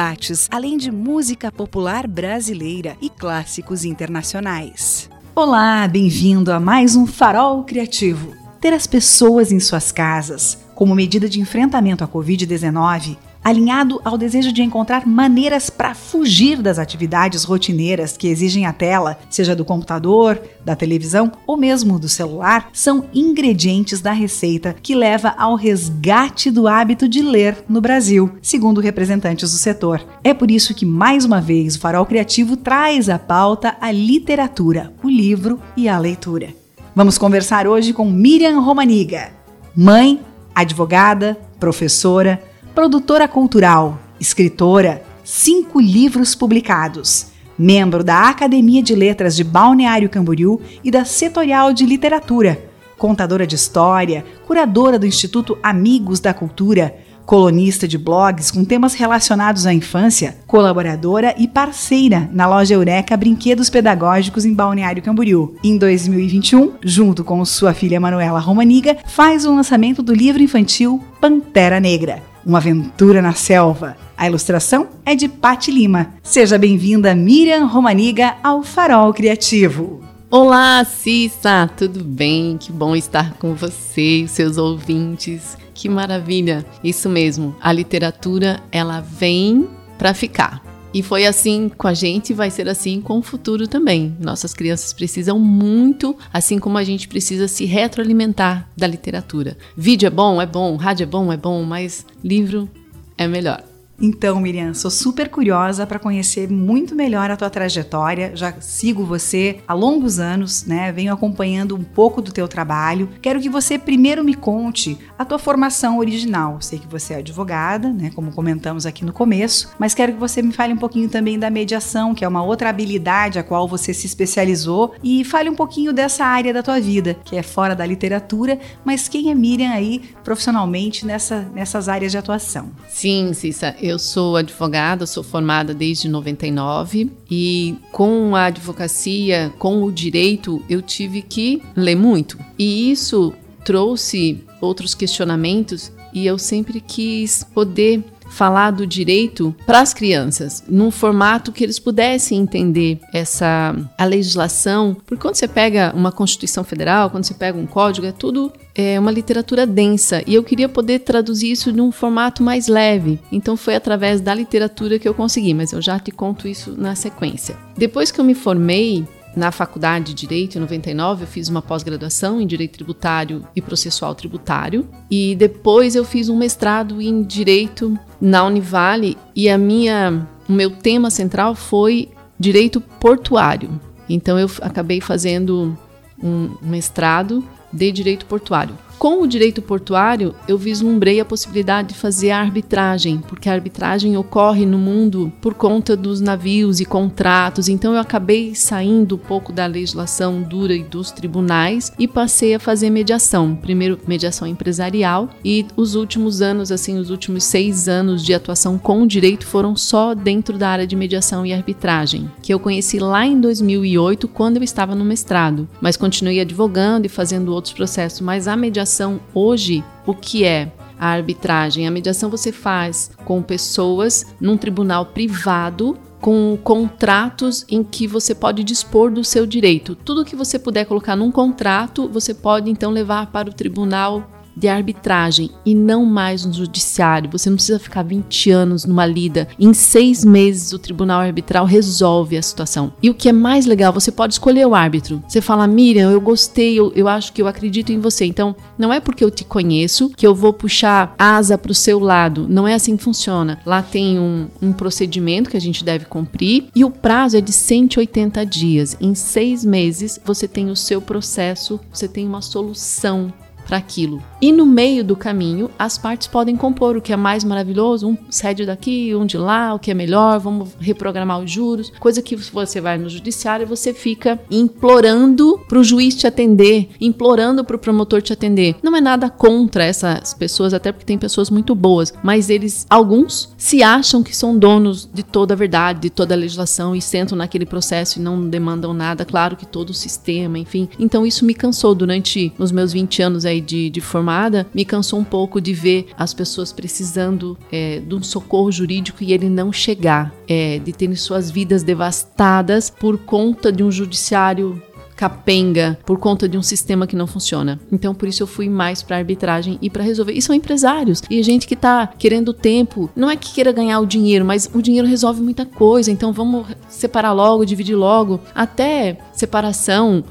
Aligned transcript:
debates, 0.00 0.48
além 0.50 0.78
de 0.78 0.90
música 0.90 1.52
popular 1.52 2.06
brasileira 2.06 2.96
e 3.02 3.10
clássicos 3.10 3.84
internacionais. 3.84 5.10
Olá, 5.34 5.86
bem-vindo 5.86 6.50
a 6.50 6.58
mais 6.58 6.96
um 6.96 7.06
Farol 7.06 7.64
Criativo. 7.64 8.34
Ter 8.58 8.72
as 8.72 8.86
pessoas 8.86 9.52
em 9.52 9.60
suas 9.60 9.92
casas 9.92 10.58
como 10.74 10.94
medida 10.94 11.28
de 11.28 11.38
enfrentamento 11.38 12.02
à 12.02 12.08
Covid-19 12.08 13.18
alinhado 13.42 14.00
ao 14.04 14.18
desejo 14.18 14.52
de 14.52 14.62
encontrar 14.62 15.06
maneiras 15.06 15.70
para 15.70 15.94
fugir 15.94 16.60
das 16.60 16.78
atividades 16.78 17.44
rotineiras 17.44 18.16
que 18.16 18.28
exigem 18.28 18.66
a 18.66 18.72
tela, 18.72 19.18
seja 19.28 19.56
do 19.56 19.64
computador, 19.64 20.40
da 20.64 20.76
televisão 20.76 21.32
ou 21.46 21.56
mesmo 21.56 21.98
do 21.98 22.08
celular, 22.08 22.68
são 22.72 23.04
ingredientes 23.14 24.00
da 24.00 24.12
receita 24.12 24.74
que 24.82 24.94
leva 24.94 25.34
ao 25.38 25.54
resgate 25.54 26.50
do 26.50 26.68
hábito 26.68 27.08
de 27.08 27.22
ler 27.22 27.64
no 27.68 27.80
Brasil, 27.80 28.30
segundo 28.42 28.80
representantes 28.80 29.50
do 29.50 29.58
setor. 29.58 30.04
É 30.22 30.34
por 30.34 30.50
isso 30.50 30.74
que, 30.74 30.84
mais 30.84 31.24
uma 31.24 31.40
vez, 31.40 31.76
o 31.76 31.80
Farol 31.80 32.06
Criativo 32.06 32.56
traz 32.56 33.08
à 33.08 33.18
pauta 33.18 33.76
a 33.80 33.90
literatura, 33.90 34.92
o 35.02 35.08
livro 35.08 35.58
e 35.76 35.88
a 35.88 35.98
leitura. 35.98 36.48
Vamos 36.94 37.16
conversar 37.16 37.66
hoje 37.66 37.92
com 37.92 38.04
Miriam 38.10 38.60
Romaniga, 38.60 39.30
mãe, 39.74 40.20
advogada, 40.54 41.38
professora, 41.58 42.42
produtora 42.74 43.26
cultural, 43.26 43.98
escritora, 44.20 45.02
cinco 45.24 45.80
livros 45.80 46.34
publicados, 46.34 47.26
membro 47.58 48.02
da 48.02 48.28
Academia 48.28 48.82
de 48.82 48.94
Letras 48.94 49.36
de 49.36 49.44
Balneário 49.44 50.08
Camboriú 50.08 50.60
e 50.82 50.90
da 50.90 51.04
Setorial 51.04 51.72
de 51.72 51.84
Literatura, 51.84 52.62
contadora 52.96 53.46
de 53.46 53.56
história, 53.56 54.24
curadora 54.46 54.98
do 54.98 55.06
Instituto 55.06 55.58
Amigos 55.62 56.20
da 56.20 56.32
Cultura, 56.32 56.94
colunista 57.26 57.86
de 57.86 57.98
blogs 57.98 58.50
com 58.50 58.64
temas 58.64 58.94
relacionados 58.94 59.66
à 59.66 59.74
infância, 59.74 60.38
colaboradora 60.46 61.34
e 61.38 61.46
parceira 61.46 62.28
na 62.32 62.46
loja 62.48 62.74
Eureka 62.74 63.16
Brinquedos 63.16 63.70
Pedagógicos 63.70 64.44
em 64.44 64.54
Balneário 64.54 65.02
Camboriú. 65.02 65.54
Em 65.62 65.76
2021, 65.76 66.72
junto 66.82 67.22
com 67.22 67.44
sua 67.44 67.72
filha 67.72 68.00
Manuela 68.00 68.40
Romaniga, 68.40 68.96
faz 69.06 69.44
o 69.44 69.54
lançamento 69.54 70.02
do 70.02 70.14
livro 70.14 70.42
infantil 70.42 71.00
Pantera 71.20 71.78
Negra 71.78 72.29
uma 72.44 72.58
aventura 72.58 73.20
na 73.20 73.32
selva. 73.32 73.96
A 74.16 74.26
ilustração 74.26 74.88
é 75.04 75.14
de 75.14 75.28
Pati 75.28 75.70
Lima. 75.70 76.14
Seja 76.22 76.58
bem-vinda, 76.58 77.14
Miriam 77.14 77.66
Romaniga, 77.66 78.36
ao 78.42 78.62
Farol 78.62 79.12
Criativo. 79.12 80.02
Olá, 80.30 80.84
Cissa, 80.84 81.68
tudo 81.76 82.04
bem? 82.04 82.56
Que 82.56 82.70
bom 82.70 82.94
estar 82.94 83.34
com 83.34 83.54
você 83.54 84.22
e 84.22 84.28
seus 84.28 84.58
ouvintes. 84.58 85.58
Que 85.74 85.88
maravilha! 85.88 86.64
Isso 86.84 87.08
mesmo, 87.08 87.56
a 87.60 87.72
literatura 87.72 88.60
ela 88.70 89.00
vem 89.00 89.68
para 89.98 90.14
ficar. 90.14 90.69
E 90.92 91.02
foi 91.02 91.24
assim 91.24 91.68
com 91.68 91.86
a 91.86 91.94
gente, 91.94 92.34
vai 92.34 92.50
ser 92.50 92.68
assim 92.68 93.00
com 93.00 93.18
o 93.18 93.22
futuro 93.22 93.68
também. 93.68 94.16
Nossas 94.18 94.52
crianças 94.52 94.92
precisam 94.92 95.38
muito, 95.38 96.16
assim 96.32 96.58
como 96.58 96.78
a 96.78 96.84
gente 96.84 97.06
precisa 97.06 97.46
se 97.46 97.64
retroalimentar 97.64 98.68
da 98.76 98.86
literatura. 98.86 99.56
Vídeo 99.76 100.06
é 100.06 100.10
bom, 100.10 100.42
é 100.42 100.46
bom, 100.46 100.74
rádio 100.76 101.04
é 101.04 101.06
bom, 101.06 101.32
é 101.32 101.36
bom, 101.36 101.62
mas 101.62 102.04
livro 102.24 102.68
é 103.16 103.28
melhor. 103.28 103.69
Então, 104.00 104.40
Miriam, 104.40 104.72
sou 104.72 104.90
super 104.90 105.28
curiosa 105.28 105.86
para 105.86 105.98
conhecer 105.98 106.48
muito 106.48 106.94
melhor 106.94 107.30
a 107.30 107.36
tua 107.36 107.50
trajetória. 107.50 108.32
Já 108.34 108.54
sigo 108.60 109.04
você 109.04 109.60
há 109.68 109.74
longos 109.74 110.18
anos, 110.18 110.64
né? 110.64 110.90
Venho 110.90 111.12
acompanhando 111.12 111.76
um 111.76 111.84
pouco 111.84 112.22
do 112.22 112.32
teu 112.32 112.48
trabalho. 112.48 113.10
Quero 113.20 113.40
que 113.40 113.48
você 113.48 113.78
primeiro 113.78 114.24
me 114.24 114.34
conte 114.34 114.98
a 115.18 115.24
tua 115.24 115.38
formação 115.38 115.98
original. 115.98 116.60
Sei 116.62 116.78
que 116.78 116.86
você 116.86 117.14
é 117.14 117.16
advogada, 117.18 117.92
né, 117.92 118.10
como 118.14 118.32
comentamos 118.32 118.86
aqui 118.86 119.04
no 119.04 119.12
começo, 119.12 119.70
mas 119.78 119.94
quero 119.94 120.14
que 120.14 120.18
você 120.18 120.40
me 120.40 120.52
fale 120.52 120.72
um 120.72 120.78
pouquinho 120.78 121.08
também 121.08 121.38
da 121.38 121.50
mediação, 121.50 122.14
que 122.14 122.24
é 122.24 122.28
uma 122.28 122.42
outra 122.42 122.70
habilidade 122.70 123.38
a 123.38 123.42
qual 123.42 123.68
você 123.68 123.92
se 123.92 124.06
especializou 124.06 124.94
e 125.02 125.24
fale 125.24 125.50
um 125.50 125.54
pouquinho 125.54 125.92
dessa 125.92 126.24
área 126.24 126.54
da 126.54 126.62
tua 126.62 126.80
vida, 126.80 127.18
que 127.24 127.36
é 127.36 127.42
fora 127.42 127.74
da 127.74 127.84
literatura, 127.84 128.58
mas 128.84 129.08
quem 129.08 129.30
é 129.30 129.34
Miriam 129.34 129.70
aí 129.70 130.02
profissionalmente 130.24 131.04
nessa, 131.04 131.50
nessas 131.54 131.88
áreas 131.88 132.12
de 132.12 132.18
atuação? 132.18 132.70
Sim, 132.88 133.32
Cissa, 133.34 133.74
sou 133.98 134.36
advogada, 134.36 135.06
sou 135.06 135.22
formada 135.22 135.74
desde 135.74 136.08
99 136.08 137.10
e 137.30 137.76
com 137.92 138.34
a 138.34 138.44
advocacia, 138.44 139.52
com 139.58 139.82
o 139.82 139.92
direito, 139.92 140.62
eu 140.68 140.82
tive 140.82 141.22
que 141.22 141.62
ler 141.76 141.96
muito. 141.96 142.38
E 142.58 142.90
isso 142.90 143.32
trouxe 143.64 144.44
outros 144.60 144.94
questionamentos 144.94 145.92
e 146.12 146.26
eu 146.26 146.38
sempre 146.38 146.80
quis 146.80 147.44
poder 147.54 148.04
falar 148.30 148.70
do 148.70 148.86
direito 148.86 149.54
para 149.66 149.80
as 149.80 149.92
crianças, 149.92 150.62
num 150.68 150.90
formato 150.90 151.50
que 151.52 151.64
eles 151.64 151.78
pudessem 151.78 152.38
entender 152.38 153.00
essa 153.12 153.74
a 153.98 154.04
legislação. 154.04 154.96
Porque 155.04 155.20
quando 155.20 155.34
você 155.34 155.48
pega 155.48 155.92
uma 155.94 156.12
Constituição 156.12 156.62
Federal, 156.62 157.10
quando 157.10 157.24
você 157.24 157.34
pega 157.34 157.58
um 157.58 157.66
código, 157.66 158.06
é 158.06 158.12
tudo 158.12 158.52
é 158.74 158.98
uma 158.98 159.10
literatura 159.10 159.66
densa 159.66 160.22
e 160.26 160.34
eu 160.34 160.42
queria 160.42 160.68
poder 160.68 161.00
traduzir 161.00 161.50
isso 161.50 161.72
num 161.72 161.90
formato 161.90 162.42
mais 162.42 162.68
leve. 162.68 163.18
Então 163.30 163.56
foi 163.56 163.74
através 163.74 164.20
da 164.20 164.34
literatura 164.34 164.98
que 164.98 165.08
eu 165.08 165.14
consegui, 165.14 165.54
mas 165.54 165.72
eu 165.72 165.82
já 165.82 165.98
te 165.98 166.10
conto 166.10 166.46
isso 166.46 166.74
na 166.76 166.94
sequência. 166.94 167.56
Depois 167.76 168.10
que 168.10 168.20
eu 168.20 168.24
me 168.24 168.34
formei, 168.34 169.06
na 169.34 169.52
faculdade 169.52 170.06
de 170.06 170.14
Direito, 170.14 170.58
em 170.58 170.60
99, 170.60 171.22
eu 171.22 171.26
fiz 171.26 171.48
uma 171.48 171.62
pós-graduação 171.62 172.40
em 172.40 172.46
Direito 172.46 172.72
Tributário 172.72 173.46
e 173.54 173.62
Processual 173.62 174.14
Tributário. 174.14 174.88
E 175.10 175.36
depois 175.36 175.94
eu 175.94 176.04
fiz 176.04 176.28
um 176.28 176.36
mestrado 176.36 177.00
em 177.00 177.22
Direito 177.22 177.96
na 178.20 178.44
Univale 178.44 179.16
e 179.34 179.48
a 179.48 179.56
minha, 179.56 180.26
o 180.48 180.52
meu 180.52 180.70
tema 180.70 181.10
central 181.10 181.54
foi 181.54 182.08
Direito 182.38 182.80
Portuário. 182.80 183.80
Então 184.08 184.38
eu 184.38 184.50
acabei 184.60 185.00
fazendo 185.00 185.78
um 186.22 186.50
mestrado 186.60 187.44
de 187.72 187.92
Direito 187.92 188.26
Portuário. 188.26 188.76
Com 189.00 189.22
o 189.22 189.26
direito 189.26 189.62
portuário, 189.62 190.34
eu 190.46 190.58
vislumbrei 190.58 191.20
a 191.20 191.24
possibilidade 191.24 191.88
de 191.88 191.94
fazer 191.94 192.32
a 192.32 192.38
arbitragem, 192.38 193.16
porque 193.26 193.48
a 193.48 193.52
arbitragem 193.54 194.14
ocorre 194.14 194.66
no 194.66 194.76
mundo 194.76 195.32
por 195.40 195.54
conta 195.54 195.96
dos 195.96 196.20
navios 196.20 196.80
e 196.80 196.84
contratos, 196.84 197.70
então 197.70 197.94
eu 197.94 197.98
acabei 197.98 198.54
saindo 198.54 199.14
um 199.14 199.18
pouco 199.18 199.54
da 199.54 199.64
legislação 199.64 200.42
dura 200.42 200.74
e 200.74 200.84
dos 200.84 201.10
tribunais 201.10 201.90
e 201.98 202.06
passei 202.06 202.54
a 202.54 202.58
fazer 202.58 202.90
mediação. 202.90 203.56
Primeiro, 203.56 203.98
mediação 204.06 204.46
empresarial, 204.46 205.30
e 205.42 205.64
os 205.78 205.94
últimos 205.94 206.42
anos, 206.42 206.70
assim, 206.70 206.98
os 206.98 207.08
últimos 207.08 207.44
seis 207.44 207.88
anos 207.88 208.22
de 208.22 208.34
atuação 208.34 208.76
com 208.76 209.00
o 209.00 209.06
direito 209.06 209.46
foram 209.46 209.74
só 209.76 210.14
dentro 210.14 210.58
da 210.58 210.68
área 210.68 210.86
de 210.86 210.94
mediação 210.94 211.46
e 211.46 211.54
arbitragem, 211.54 212.30
que 212.42 212.52
eu 212.52 212.60
conheci 212.60 212.98
lá 212.98 213.24
em 213.24 213.40
2008, 213.40 214.28
quando 214.28 214.58
eu 214.58 214.62
estava 214.62 214.94
no 214.94 215.06
mestrado, 215.06 215.66
mas 215.80 215.96
continuei 215.96 216.38
advogando 216.38 217.06
e 217.06 217.08
fazendo 217.08 217.54
outros 217.54 217.72
processos, 217.72 218.20
mas 218.20 218.46
a 218.46 218.54
mediação 218.54 218.89
mediação 218.90 219.20
hoje, 219.32 219.84
o 220.04 220.12
que 220.12 220.44
é? 220.44 220.72
A 220.98 221.08
arbitragem. 221.08 221.86
A 221.86 221.90
mediação 221.90 222.28
você 222.28 222.50
faz 222.50 223.10
com 223.24 223.40
pessoas 223.40 224.26
num 224.40 224.56
tribunal 224.56 225.06
privado 225.06 225.96
com 226.20 226.58
contratos 226.62 227.64
em 227.70 227.82
que 227.82 228.06
você 228.06 228.34
pode 228.34 228.62
dispor 228.62 229.10
do 229.10 229.24
seu 229.24 229.46
direito. 229.46 229.94
Tudo 229.94 230.24
que 230.24 230.36
você 230.36 230.58
puder 230.58 230.84
colocar 230.84 231.16
num 231.16 231.30
contrato, 231.30 232.08
você 232.08 232.34
pode 232.34 232.68
então 232.68 232.90
levar 232.90 233.28
para 233.28 233.48
o 233.48 233.54
tribunal 233.54 234.28
de 234.56 234.68
arbitragem 234.68 235.50
e 235.64 235.74
não 235.74 236.04
mais 236.04 236.44
no 236.44 236.52
judiciário. 236.52 237.30
Você 237.30 237.48
não 237.48 237.56
precisa 237.56 237.78
ficar 237.78 238.02
20 238.02 238.50
anos 238.50 238.84
numa 238.84 239.06
lida. 239.06 239.48
Em 239.58 239.72
seis 239.72 240.24
meses, 240.24 240.72
o 240.72 240.78
tribunal 240.78 241.20
arbitral 241.20 241.64
resolve 241.64 242.36
a 242.36 242.42
situação. 242.42 242.92
E 243.02 243.10
o 243.10 243.14
que 243.14 243.28
é 243.28 243.32
mais 243.32 243.66
legal, 243.66 243.92
você 243.92 244.10
pode 244.10 244.34
escolher 244.34 244.66
o 244.66 244.74
árbitro. 244.74 245.22
Você 245.26 245.40
fala, 245.40 245.66
Miriam, 245.66 246.10
eu 246.10 246.20
gostei, 246.20 246.78
eu, 246.78 246.92
eu 246.94 247.08
acho 247.08 247.32
que 247.32 247.40
eu 247.40 247.46
acredito 247.46 247.92
em 247.92 248.00
você. 248.00 248.24
Então, 248.24 248.54
não 248.78 248.92
é 248.92 249.00
porque 249.00 249.24
eu 249.24 249.30
te 249.30 249.44
conheço 249.44 250.10
que 250.10 250.26
eu 250.26 250.34
vou 250.34 250.52
puxar 250.52 251.14
asa 251.18 251.56
para 251.56 251.72
o 251.72 251.74
seu 251.74 251.98
lado. 251.98 252.46
Não 252.48 252.66
é 252.66 252.74
assim 252.74 252.96
que 252.96 253.02
funciona. 253.02 253.60
Lá 253.64 253.82
tem 253.82 254.18
um, 254.18 254.48
um 254.60 254.72
procedimento 254.72 255.50
que 255.50 255.56
a 255.56 255.60
gente 255.60 255.84
deve 255.84 256.04
cumprir 256.04 256.68
e 256.74 256.84
o 256.84 256.90
prazo 256.90 257.36
é 257.36 257.40
de 257.40 257.52
180 257.52 258.44
dias. 258.46 258.96
Em 259.00 259.14
seis 259.14 259.64
meses, 259.64 260.20
você 260.24 260.46
tem 260.46 260.70
o 260.70 260.76
seu 260.76 261.00
processo, 261.00 261.80
você 261.92 262.08
tem 262.08 262.26
uma 262.26 262.42
solução 262.42 263.32
para 263.70 263.78
aquilo. 263.78 264.20
E 264.42 264.50
no 264.50 264.66
meio 264.66 265.04
do 265.04 265.14
caminho, 265.14 265.70
as 265.78 265.96
partes 265.96 266.26
podem 266.26 266.56
compor 266.56 266.96
o 266.96 267.00
que 267.00 267.12
é 267.12 267.16
mais 267.16 267.44
maravilhoso, 267.44 268.08
um 268.08 268.16
cede 268.28 268.66
daqui, 268.66 269.14
um 269.14 269.24
de 269.24 269.38
lá, 269.38 269.72
o 269.72 269.78
que 269.78 269.92
é 269.92 269.94
melhor, 269.94 270.40
vamos 270.40 270.70
reprogramar 270.80 271.38
os 271.38 271.48
juros, 271.48 271.92
coisa 272.00 272.20
que 272.20 272.34
você 272.34 272.80
vai 272.80 272.98
no 272.98 273.08
judiciário 273.08 273.62
e 273.62 273.68
você 273.68 273.94
fica 273.94 274.40
implorando 274.50 275.60
para 275.68 275.78
o 275.78 275.84
juiz 275.84 276.16
te 276.16 276.26
atender, 276.26 276.88
implorando 277.00 277.62
para 277.62 277.76
o 277.76 277.78
promotor 277.78 278.20
te 278.20 278.32
atender. 278.32 278.74
Não 278.82 278.96
é 278.96 279.00
nada 279.00 279.30
contra 279.30 279.84
essas 279.84 280.34
pessoas, 280.34 280.74
até 280.74 280.90
porque 280.90 281.06
tem 281.06 281.16
pessoas 281.16 281.48
muito 281.48 281.72
boas, 281.72 282.12
mas 282.24 282.50
eles, 282.50 282.84
alguns, 282.90 283.54
se 283.56 283.84
acham 283.84 284.20
que 284.20 284.36
são 284.36 284.58
donos 284.58 285.08
de 285.14 285.22
toda 285.22 285.54
a 285.54 285.56
verdade, 285.56 286.00
de 286.00 286.10
toda 286.10 286.34
a 286.34 286.36
legislação 286.36 286.96
e 286.96 287.00
sentam 287.00 287.38
naquele 287.38 287.66
processo 287.66 288.18
e 288.18 288.22
não 288.22 288.48
demandam 288.48 288.92
nada. 288.92 289.24
Claro 289.24 289.54
que 289.54 289.64
todo 289.64 289.90
o 289.90 289.94
sistema, 289.94 290.58
enfim. 290.58 290.88
Então 290.98 291.24
isso 291.24 291.44
me 291.44 291.54
cansou 291.54 291.94
durante 291.94 292.52
os 292.58 292.72
meus 292.72 292.92
20 292.92 293.22
anos 293.22 293.44
aí 293.44 293.59
de, 293.60 293.90
de 293.90 294.00
formada, 294.00 294.66
me 294.74 294.84
cansou 294.84 295.18
um 295.18 295.24
pouco 295.24 295.60
de 295.60 295.72
ver 295.72 296.06
as 296.16 296.32
pessoas 296.34 296.72
precisando 296.72 297.58
é, 297.70 298.00
de 298.00 298.14
um 298.14 298.22
socorro 298.22 298.70
jurídico 298.70 299.22
e 299.22 299.32
ele 299.32 299.48
não 299.48 299.72
chegar, 299.72 300.34
é, 300.48 300.78
de 300.78 300.92
terem 300.92 301.14
suas 301.16 301.50
vidas 301.50 301.82
devastadas 301.82 302.90
por 302.90 303.18
conta 303.18 303.72
de 303.72 303.82
um 303.82 303.90
judiciário 303.90 304.82
capenga 305.20 305.98
por 306.06 306.18
conta 306.18 306.48
de 306.48 306.56
um 306.56 306.62
sistema 306.62 307.06
que 307.06 307.14
não 307.14 307.26
funciona. 307.26 307.78
Então 307.92 308.14
por 308.14 308.26
isso 308.26 308.42
eu 308.42 308.46
fui 308.46 308.70
mais 308.70 309.02
para 309.02 309.18
arbitragem 309.18 309.78
e 309.82 309.90
para 309.90 310.02
resolver. 310.02 310.32
E 310.32 310.40
são 310.40 310.54
empresários 310.54 311.22
e 311.28 311.42
gente 311.42 311.66
que 311.66 311.76
tá 311.76 312.06
querendo 312.06 312.54
tempo, 312.54 313.10
não 313.14 313.30
é 313.30 313.36
que 313.36 313.52
queira 313.52 313.70
ganhar 313.70 314.00
o 314.00 314.06
dinheiro, 314.06 314.46
mas 314.46 314.70
o 314.72 314.80
dinheiro 314.80 315.06
resolve 315.06 315.42
muita 315.42 315.66
coisa. 315.66 316.10
Então 316.10 316.32
vamos 316.32 316.66
separar 316.88 317.32
logo, 317.32 317.66
dividir 317.66 317.94
logo, 317.94 318.40
até 318.54 319.18
separação, 319.34 320.24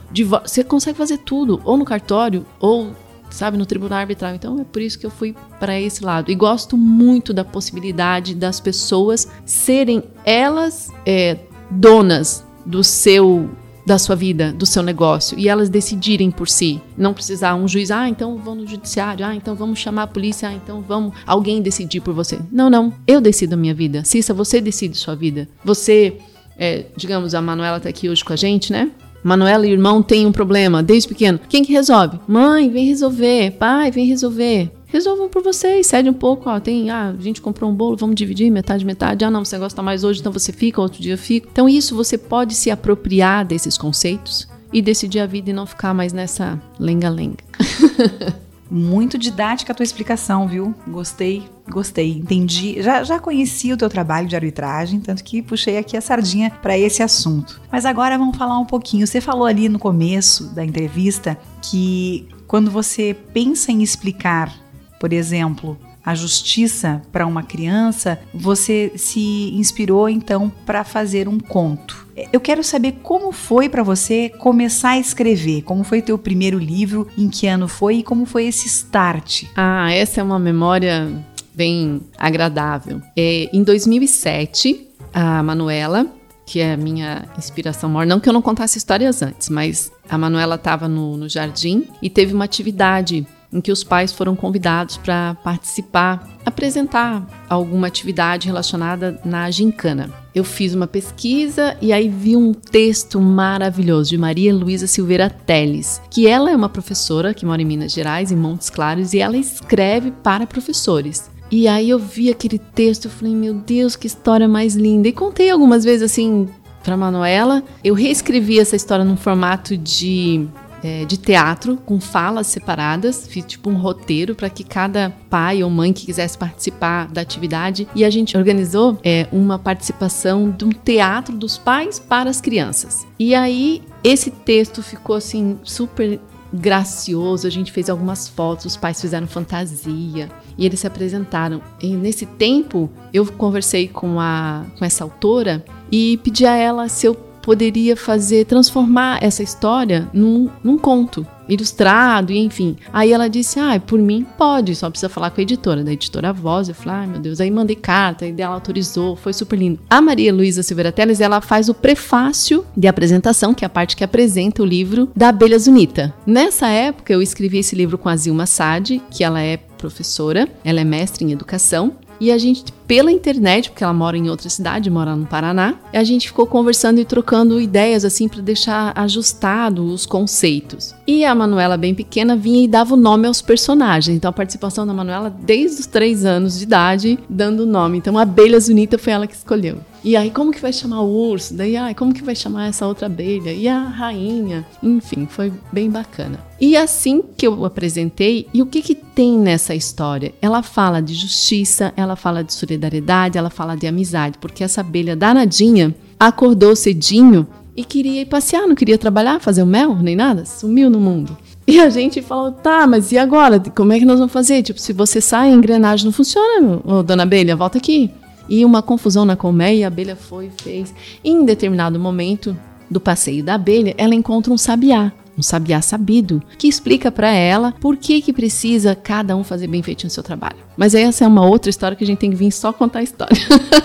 você 0.43 0.63
consegue 0.63 0.97
fazer 0.97 1.19
tudo 1.19 1.61
ou 1.63 1.77
no 1.77 1.85
cartório 1.85 2.43
ou 2.59 2.89
sabe, 3.29 3.57
no 3.57 3.65
tribunal 3.65 3.99
arbitral. 3.99 4.35
Então 4.35 4.59
é 4.59 4.63
por 4.63 4.81
isso 4.81 4.97
que 4.97 5.05
eu 5.05 5.11
fui 5.11 5.35
para 5.59 5.79
esse 5.79 6.03
lado. 6.03 6.31
E 6.31 6.35
gosto 6.35 6.77
muito 6.77 7.33
da 7.33 7.43
possibilidade 7.43 8.35
das 8.35 8.59
pessoas 8.59 9.27
serem 9.45 10.03
elas 10.25 10.91
é, 11.05 11.37
donas 11.69 12.43
do 12.65 12.83
seu 12.83 13.49
da 13.85 13.97
sua 13.97 14.15
vida, 14.15 14.53
do 14.53 14.67
seu 14.67 14.83
negócio 14.83 15.37
e 15.39 15.49
elas 15.49 15.67
decidirem 15.67 16.29
por 16.29 16.47
si, 16.47 16.79
não 16.95 17.11
precisar 17.11 17.55
um 17.55 17.67
juiz, 17.67 17.89
ah, 17.89 18.07
então 18.07 18.37
vamos 18.37 18.65
no 18.65 18.67
judiciário, 18.69 19.25
ah, 19.25 19.33
então 19.33 19.55
vamos 19.55 19.79
chamar 19.79 20.03
a 20.03 20.07
polícia, 20.07 20.47
ah, 20.47 20.53
então 20.53 20.79
vamos 20.87 21.13
alguém 21.25 21.59
decidir 21.59 21.99
por 21.99 22.13
você. 22.13 22.39
Não, 22.51 22.69
não, 22.69 22.93
eu 23.07 23.19
decido 23.19 23.55
a 23.55 23.57
minha 23.57 23.73
vida. 23.73 24.03
Cissa, 24.03 24.31
você 24.31 24.61
decide 24.61 24.95
sua 24.95 25.15
vida. 25.15 25.49
Você, 25.65 26.19
é, 26.55 26.85
digamos, 26.95 27.33
a 27.33 27.41
Manuela 27.41 27.77
está 27.77 27.89
aqui 27.89 28.07
hoje 28.07 28.23
com 28.23 28.31
a 28.31 28.35
gente, 28.35 28.71
né? 28.71 28.91
Manuela 29.23 29.65
e 29.65 29.71
o 29.71 29.73
irmão 29.73 30.01
têm 30.01 30.25
um 30.25 30.31
problema 30.31 30.81
desde 30.81 31.09
pequeno. 31.09 31.39
Quem 31.49 31.63
que 31.63 31.73
resolve? 31.73 32.19
Mãe, 32.27 32.69
vem 32.69 32.85
resolver. 32.85 33.51
Pai, 33.51 33.91
vem 33.91 34.05
resolver. 34.05 34.71
Resolvam 34.87 35.29
por 35.29 35.43
vocês, 35.43 35.85
cede 35.85 36.09
um 36.09 36.13
pouco, 36.13 36.49
ó, 36.49 36.59
tem, 36.59 36.89
ah, 36.89 37.13
a 37.17 37.21
gente 37.21 37.41
comprou 37.41 37.69
um 37.69 37.75
bolo, 37.75 37.95
vamos 37.95 38.15
dividir 38.15 38.49
metade, 38.49 38.83
metade. 38.83 39.23
Ah, 39.23 39.29
não, 39.29 39.45
você 39.45 39.55
gosta 39.59 39.83
mais 39.83 40.03
hoje, 40.03 40.19
então 40.19 40.31
você 40.31 40.51
fica, 40.51 40.81
outro 40.81 40.99
dia 40.99 41.15
fica. 41.15 41.47
Então 41.51 41.69
isso 41.69 41.95
você 41.95 42.17
pode 42.17 42.55
se 42.55 42.71
apropriar 42.71 43.45
desses 43.45 43.77
conceitos 43.77 44.47
e 44.73 44.81
decidir 44.81 45.19
a 45.19 45.27
vida 45.27 45.51
e 45.51 45.53
não 45.53 45.67
ficar 45.67 45.93
mais 45.93 46.11
nessa 46.11 46.59
lenga-lenga. 46.79 47.43
Muito 48.69 49.17
didática 49.17 49.71
a 49.71 49.75
tua 49.75 49.83
explicação, 49.83 50.47
viu? 50.47 50.75
Gostei, 50.87 51.49
gostei. 51.69 52.11
Entendi. 52.11 52.81
Já, 52.81 53.03
já 53.03 53.19
conheci 53.19 53.73
o 53.73 53.77
teu 53.77 53.89
trabalho 53.89 54.27
de 54.27 54.35
arbitragem, 54.35 54.99
tanto 54.99 55.23
que 55.23 55.41
puxei 55.41 55.77
aqui 55.77 55.97
a 55.97 56.01
sardinha 56.01 56.51
para 56.61 56.77
esse 56.77 57.01
assunto. 57.01 57.59
Mas 57.71 57.85
agora 57.85 58.17
vamos 58.17 58.37
falar 58.37 58.59
um 58.59 58.65
pouquinho. 58.65 59.07
Você 59.07 59.19
falou 59.19 59.45
ali 59.45 59.67
no 59.67 59.79
começo 59.79 60.53
da 60.53 60.63
entrevista 60.63 61.37
que 61.61 62.27
quando 62.47 62.69
você 62.69 63.15
pensa 63.33 63.71
em 63.71 63.81
explicar, 63.81 64.53
por 64.99 65.13
exemplo, 65.13 65.77
a 66.09 66.15
justiça 66.15 67.03
para 67.11 67.27
uma 67.27 67.43
criança, 67.43 68.19
você 68.33 68.91
se 68.95 69.51
inspirou 69.53 70.09
então 70.09 70.51
para 70.65 70.83
fazer 70.83 71.27
um 71.27 71.39
conto. 71.39 72.07
Eu 72.33 72.39
quero 72.39 72.63
saber 72.63 72.93
como 73.03 73.31
foi 73.31 73.69
para 73.69 73.83
você 73.83 74.29
começar 74.39 74.89
a 74.89 74.99
escrever, 74.99 75.61
como 75.61 75.83
foi 75.83 76.01
teu 76.01 76.17
primeiro 76.17 76.57
livro, 76.57 77.07
em 77.15 77.29
que 77.29 77.45
ano 77.45 77.67
foi 77.67 77.97
e 77.97 78.03
como 78.03 78.25
foi 78.25 78.47
esse 78.47 78.65
start. 78.65 79.43
Ah, 79.55 79.93
essa 79.93 80.19
é 80.19 80.23
uma 80.23 80.39
memória 80.39 81.07
bem 81.53 82.01
agradável. 82.17 82.99
É, 83.15 83.47
em 83.53 83.61
2007, 83.61 84.87
a 85.13 85.43
Manuela, 85.43 86.07
que 86.43 86.59
é 86.59 86.73
a 86.73 86.77
minha 86.77 87.25
inspiração 87.37 87.87
maior, 87.87 88.07
não 88.07 88.19
que 88.19 88.27
eu 88.27 88.33
não 88.33 88.41
contasse 88.41 88.79
histórias 88.79 89.21
antes, 89.21 89.47
mas 89.47 89.91
a 90.09 90.17
Manuela 90.17 90.55
estava 90.55 90.87
no, 90.87 91.15
no 91.15 91.29
jardim 91.29 91.85
e 92.01 92.09
teve 92.09 92.33
uma 92.33 92.45
atividade 92.45 93.27
em 93.51 93.59
que 93.59 93.71
os 93.71 93.83
pais 93.83 94.13
foram 94.13 94.35
convidados 94.35 94.97
para 94.97 95.35
participar, 95.43 96.27
apresentar 96.45 97.25
alguma 97.49 97.87
atividade 97.87 98.47
relacionada 98.47 99.19
na 99.25 99.49
gincana. 99.49 100.09
Eu 100.33 100.43
fiz 100.43 100.75
uma 100.75 100.87
pesquisa 100.87 101.75
e 101.81 101.91
aí 101.91 102.07
vi 102.07 102.35
um 102.35 102.53
texto 102.53 103.19
maravilhoso 103.19 104.11
de 104.11 104.17
Maria 104.17 104.53
Luísa 104.53 104.87
Silveira 104.87 105.29
Teles, 105.29 106.01
que 106.09 106.27
ela 106.27 106.51
é 106.51 106.55
uma 106.55 106.69
professora 106.69 107.33
que 107.33 107.45
mora 107.45 107.61
em 107.61 107.65
Minas 107.65 107.91
Gerais, 107.91 108.31
em 108.31 108.35
Montes 108.35 108.69
Claros, 108.69 109.13
e 109.13 109.19
ela 109.19 109.37
escreve 109.37 110.11
para 110.11 110.45
professores. 110.45 111.29
E 111.51 111.67
aí 111.67 111.89
eu 111.89 111.97
vi 111.97 112.29
aquele 112.29 112.59
texto 112.59 113.05
e 113.05 113.09
falei, 113.09 113.33
meu 113.33 113.55
Deus, 113.55 113.95
que 113.95 114.05
história 114.05 114.47
mais 114.47 114.75
linda. 114.75 115.07
E 115.07 115.11
contei 115.11 115.49
algumas 115.49 115.83
vezes 115.83 116.03
assim 116.03 116.47
para 116.83 116.95
Manuela. 116.95 117.63
Eu 117.83 117.95
reescrevi 117.95 118.59
essa 118.59 118.75
história 118.75 119.03
num 119.03 119.17
formato 119.17 119.75
de 119.75 120.47
é, 120.83 121.05
de 121.05 121.17
teatro 121.17 121.77
com 121.77 121.99
falas 121.99 122.47
separadas, 122.47 123.27
fiz 123.27 123.45
tipo 123.45 123.69
um 123.69 123.75
roteiro 123.75 124.35
para 124.35 124.49
que 124.49 124.63
cada 124.63 125.13
pai 125.29 125.63
ou 125.63 125.69
mãe 125.69 125.93
que 125.93 126.05
quisesse 126.05 126.37
participar 126.37 127.07
da 127.07 127.21
atividade 127.21 127.87
e 127.95 128.05
a 128.05 128.09
gente 128.09 128.37
organizou 128.37 128.97
é, 129.03 129.27
uma 129.31 129.59
participação 129.59 130.49
de 130.49 130.65
um 130.65 130.69
teatro 130.69 131.35
dos 131.35 131.57
pais 131.57 131.99
para 131.99 132.29
as 132.29 132.41
crianças. 132.41 133.05
E 133.17 133.35
aí 133.35 133.81
esse 134.03 134.31
texto 134.31 134.81
ficou 134.81 135.15
assim 135.15 135.59
super 135.63 136.19
gracioso, 136.51 137.45
a 137.45 137.49
gente 137.49 137.71
fez 137.71 137.89
algumas 137.89 138.27
fotos, 138.27 138.65
os 138.65 138.77
pais 138.77 138.99
fizeram 138.99 139.27
fantasia 139.27 140.29
e 140.57 140.65
eles 140.65 140.79
se 140.79 140.87
apresentaram. 140.87 141.61
E 141.81 141.95
nesse 141.95 142.25
tempo 142.25 142.89
eu 143.13 143.25
conversei 143.33 143.87
com 143.87 144.19
a 144.19 144.65
com 144.77 144.83
essa 144.83 145.03
autora 145.03 145.63
e 145.91 146.17
pedi 146.23 146.45
a 146.45 146.55
ela 146.55 146.89
se 146.89 147.05
eu 147.05 147.28
poderia 147.41 147.95
fazer, 147.95 148.45
transformar 148.45 149.19
essa 149.21 149.43
história 149.43 150.09
num, 150.13 150.49
num 150.63 150.77
conto 150.77 151.25
ilustrado 151.49 152.31
e 152.31 152.37
enfim. 152.37 152.77
Aí 152.93 153.11
ela 153.11 153.27
disse: 153.27 153.59
Ah, 153.59 153.79
por 153.79 153.99
mim 153.99 154.25
pode, 154.37 154.75
só 154.75 154.89
precisa 154.89 155.09
falar 155.09 155.31
com 155.31 155.41
a 155.41 155.43
editora. 155.43 155.83
Da 155.83 155.91
editora 155.91 156.31
Voz, 156.31 156.69
eu 156.69 156.75
falei: 156.75 157.01
Ai 157.01 157.07
meu 157.07 157.19
Deus. 157.19 157.41
Aí 157.41 157.49
mandei 157.49 157.75
carta, 157.75 158.25
e 158.25 158.35
ela 158.39 158.53
autorizou, 158.53 159.15
foi 159.15 159.33
super 159.33 159.57
lindo. 159.57 159.79
A 159.89 159.99
Maria 159.99 160.33
Luísa 160.33 160.63
Silveira 160.63 160.91
Teles, 160.91 161.19
ela 161.19 161.41
faz 161.41 161.67
o 161.67 161.73
prefácio 161.73 162.63
de 162.77 162.87
apresentação, 162.87 163.53
que 163.53 163.65
é 163.65 163.67
a 163.67 163.69
parte 163.69 163.95
que 163.95 164.03
apresenta 164.03 164.61
o 164.61 164.65
livro 164.65 165.09
da 165.15 165.29
Abelha 165.29 165.57
Zunita. 165.57 166.13
Nessa 166.25 166.67
época, 166.67 167.11
eu 167.11 167.21
escrevi 167.21 167.57
esse 167.57 167.75
livro 167.75 167.97
com 167.97 168.07
a 168.07 168.15
Zilma 168.15 168.45
Sade, 168.45 169.01
que 169.09 169.23
ela 169.23 169.41
é 169.41 169.57
professora, 169.57 170.47
ela 170.63 170.81
é 170.81 170.83
mestre 170.83 171.25
em 171.25 171.31
educação, 171.31 171.95
e 172.19 172.31
a 172.31 172.37
gente, 172.37 172.71
pela 172.85 173.11
internet, 173.11 173.69
porque 173.69 173.83
ela 173.83 173.93
mora 173.93 174.17
em 174.17 174.29
outra 174.29 174.49
cidade, 174.49 174.89
mora 174.89 175.15
no 175.15 175.25
Paraná, 175.25 175.75
a 175.93 176.03
gente 176.03 176.27
ficou 176.27 176.45
conversando 176.45 176.99
e 176.99 177.05
trocando 177.05 177.59
ideias 177.59 178.03
assim 178.03 178.27
para 178.27 178.41
deixar 178.41 178.91
ajustado 178.95 179.85
os 179.85 180.05
conceitos. 180.05 180.93
E 181.07 181.23
a 181.23 181.33
Manuela, 181.33 181.77
bem 181.77 181.95
pequena, 181.95 182.35
vinha 182.35 182.63
e 182.63 182.67
dava 182.67 182.93
o 182.93 182.97
nome 182.97 183.27
aos 183.27 183.41
personagens. 183.41 184.15
Então 184.15 184.29
a 184.29 184.33
participação 184.33 184.85
da 184.85 184.93
Manuela 184.93 185.29
desde 185.29 185.81
os 185.81 185.87
três 185.87 186.25
anos 186.25 186.57
de 186.57 186.63
idade, 186.63 187.19
dando 187.29 187.61
o 187.61 187.65
nome. 187.65 187.97
Então 187.97 188.17
a 188.17 188.23
Abelha 188.23 188.59
Zunita 188.59 188.97
foi 188.97 189.13
ela 189.13 189.27
que 189.27 189.35
escolheu. 189.35 189.77
E 190.03 190.15
aí, 190.15 190.31
como 190.31 190.51
que 190.51 190.61
vai 190.61 190.71
chamar 190.71 191.01
o 191.01 191.29
urso? 191.29 191.53
Daí, 191.53 191.75
ai, 191.75 191.93
como 191.93 192.13
que 192.13 192.23
vai 192.23 192.35
chamar 192.35 192.67
essa 192.67 192.87
outra 192.87 193.07
abelha? 193.07 193.51
E 193.51 193.67
a 193.67 193.83
rainha? 193.83 194.65
Enfim, 194.81 195.27
foi 195.29 195.51
bem 195.73 195.89
bacana. 195.89 196.39
E 196.59 196.77
assim 196.77 197.21
que 197.37 197.45
eu 197.45 197.65
apresentei, 197.65 198.47
e 198.53 198.61
o 198.61 198.65
que 198.65 198.81
que 198.81 198.95
tem 198.95 199.37
nessa 199.37 199.75
história? 199.75 200.33
Ela 200.41 200.63
fala 200.63 201.01
de 201.01 201.13
justiça, 201.13 201.93
ela 201.97 202.15
fala 202.15 202.43
de 202.43 202.53
solidariedade, 202.53 203.37
ela 203.37 203.49
fala 203.49 203.75
de 203.75 203.87
amizade, 203.87 204.37
porque 204.39 204.63
essa 204.63 204.81
abelha 204.81 205.15
danadinha 205.15 205.93
acordou 206.19 206.75
cedinho 206.75 207.47
e 207.75 207.83
queria 207.83 208.21
ir 208.21 208.25
passear, 208.25 208.67
não 208.67 208.75
queria 208.75 208.97
trabalhar, 208.97 209.39
fazer 209.39 209.63
o 209.63 209.65
mel, 209.65 209.95
nem 209.95 210.15
nada, 210.15 210.45
sumiu 210.45 210.89
no 210.89 210.99
mundo. 210.99 211.37
E 211.65 211.79
a 211.79 211.89
gente 211.89 212.21
falou, 212.21 212.51
tá, 212.51 212.87
mas 212.87 213.11
e 213.11 213.17
agora? 213.17 213.59
Como 213.59 213.93
é 213.93 213.99
que 213.99 214.05
nós 214.05 214.17
vamos 214.17 214.33
fazer? 214.33 214.63
Tipo, 214.63 214.79
se 214.79 214.91
você 214.91 215.21
sai, 215.21 215.49
a 215.49 215.53
engrenagem 215.53 216.05
não 216.05 216.11
funciona, 216.11 216.81
dona 217.05 217.23
Abelha, 217.23 217.55
volta 217.55 217.77
aqui. 217.77 218.09
E 218.49 218.65
uma 218.65 218.81
confusão 218.81 219.23
na 219.25 219.35
colmeia, 219.35 219.85
a 219.85 219.87
abelha 219.87 220.15
foi 220.15 220.47
e 220.47 220.63
fez. 220.63 220.93
E 221.23 221.29
em 221.29 221.45
determinado 221.45 221.99
momento 221.99 222.57
do 222.89 222.99
passeio 222.99 223.43
da 223.43 223.53
abelha, 223.53 223.93
ela 223.97 224.15
encontra 224.15 224.51
um 224.51 224.57
sabiá 224.57 225.13
um 225.39 225.41
sabiá 225.41 225.81
sabido, 225.81 226.43
que 226.57 226.67
explica 226.67 227.09
para 227.09 227.31
ela 227.31 227.73
por 227.79 227.95
que 227.97 228.21
que 228.21 228.33
precisa 228.33 228.93
cada 228.93 229.35
um 229.35 229.43
fazer 229.43 229.67
bem 229.67 229.81
feito 229.81 230.03
no 230.03 230.09
seu 230.09 230.21
trabalho. 230.21 230.57
Mas 230.75 230.93
essa 230.93 231.25
é 231.25 231.27
uma 231.27 231.45
outra 231.45 231.69
história 231.69 231.95
que 231.95 232.03
a 232.03 232.07
gente 232.07 232.19
tem 232.19 232.29
que 232.29 232.35
vir 232.35 232.51
só 232.51 232.71
contar 232.71 232.99
a 232.99 233.03
história. 233.03 233.35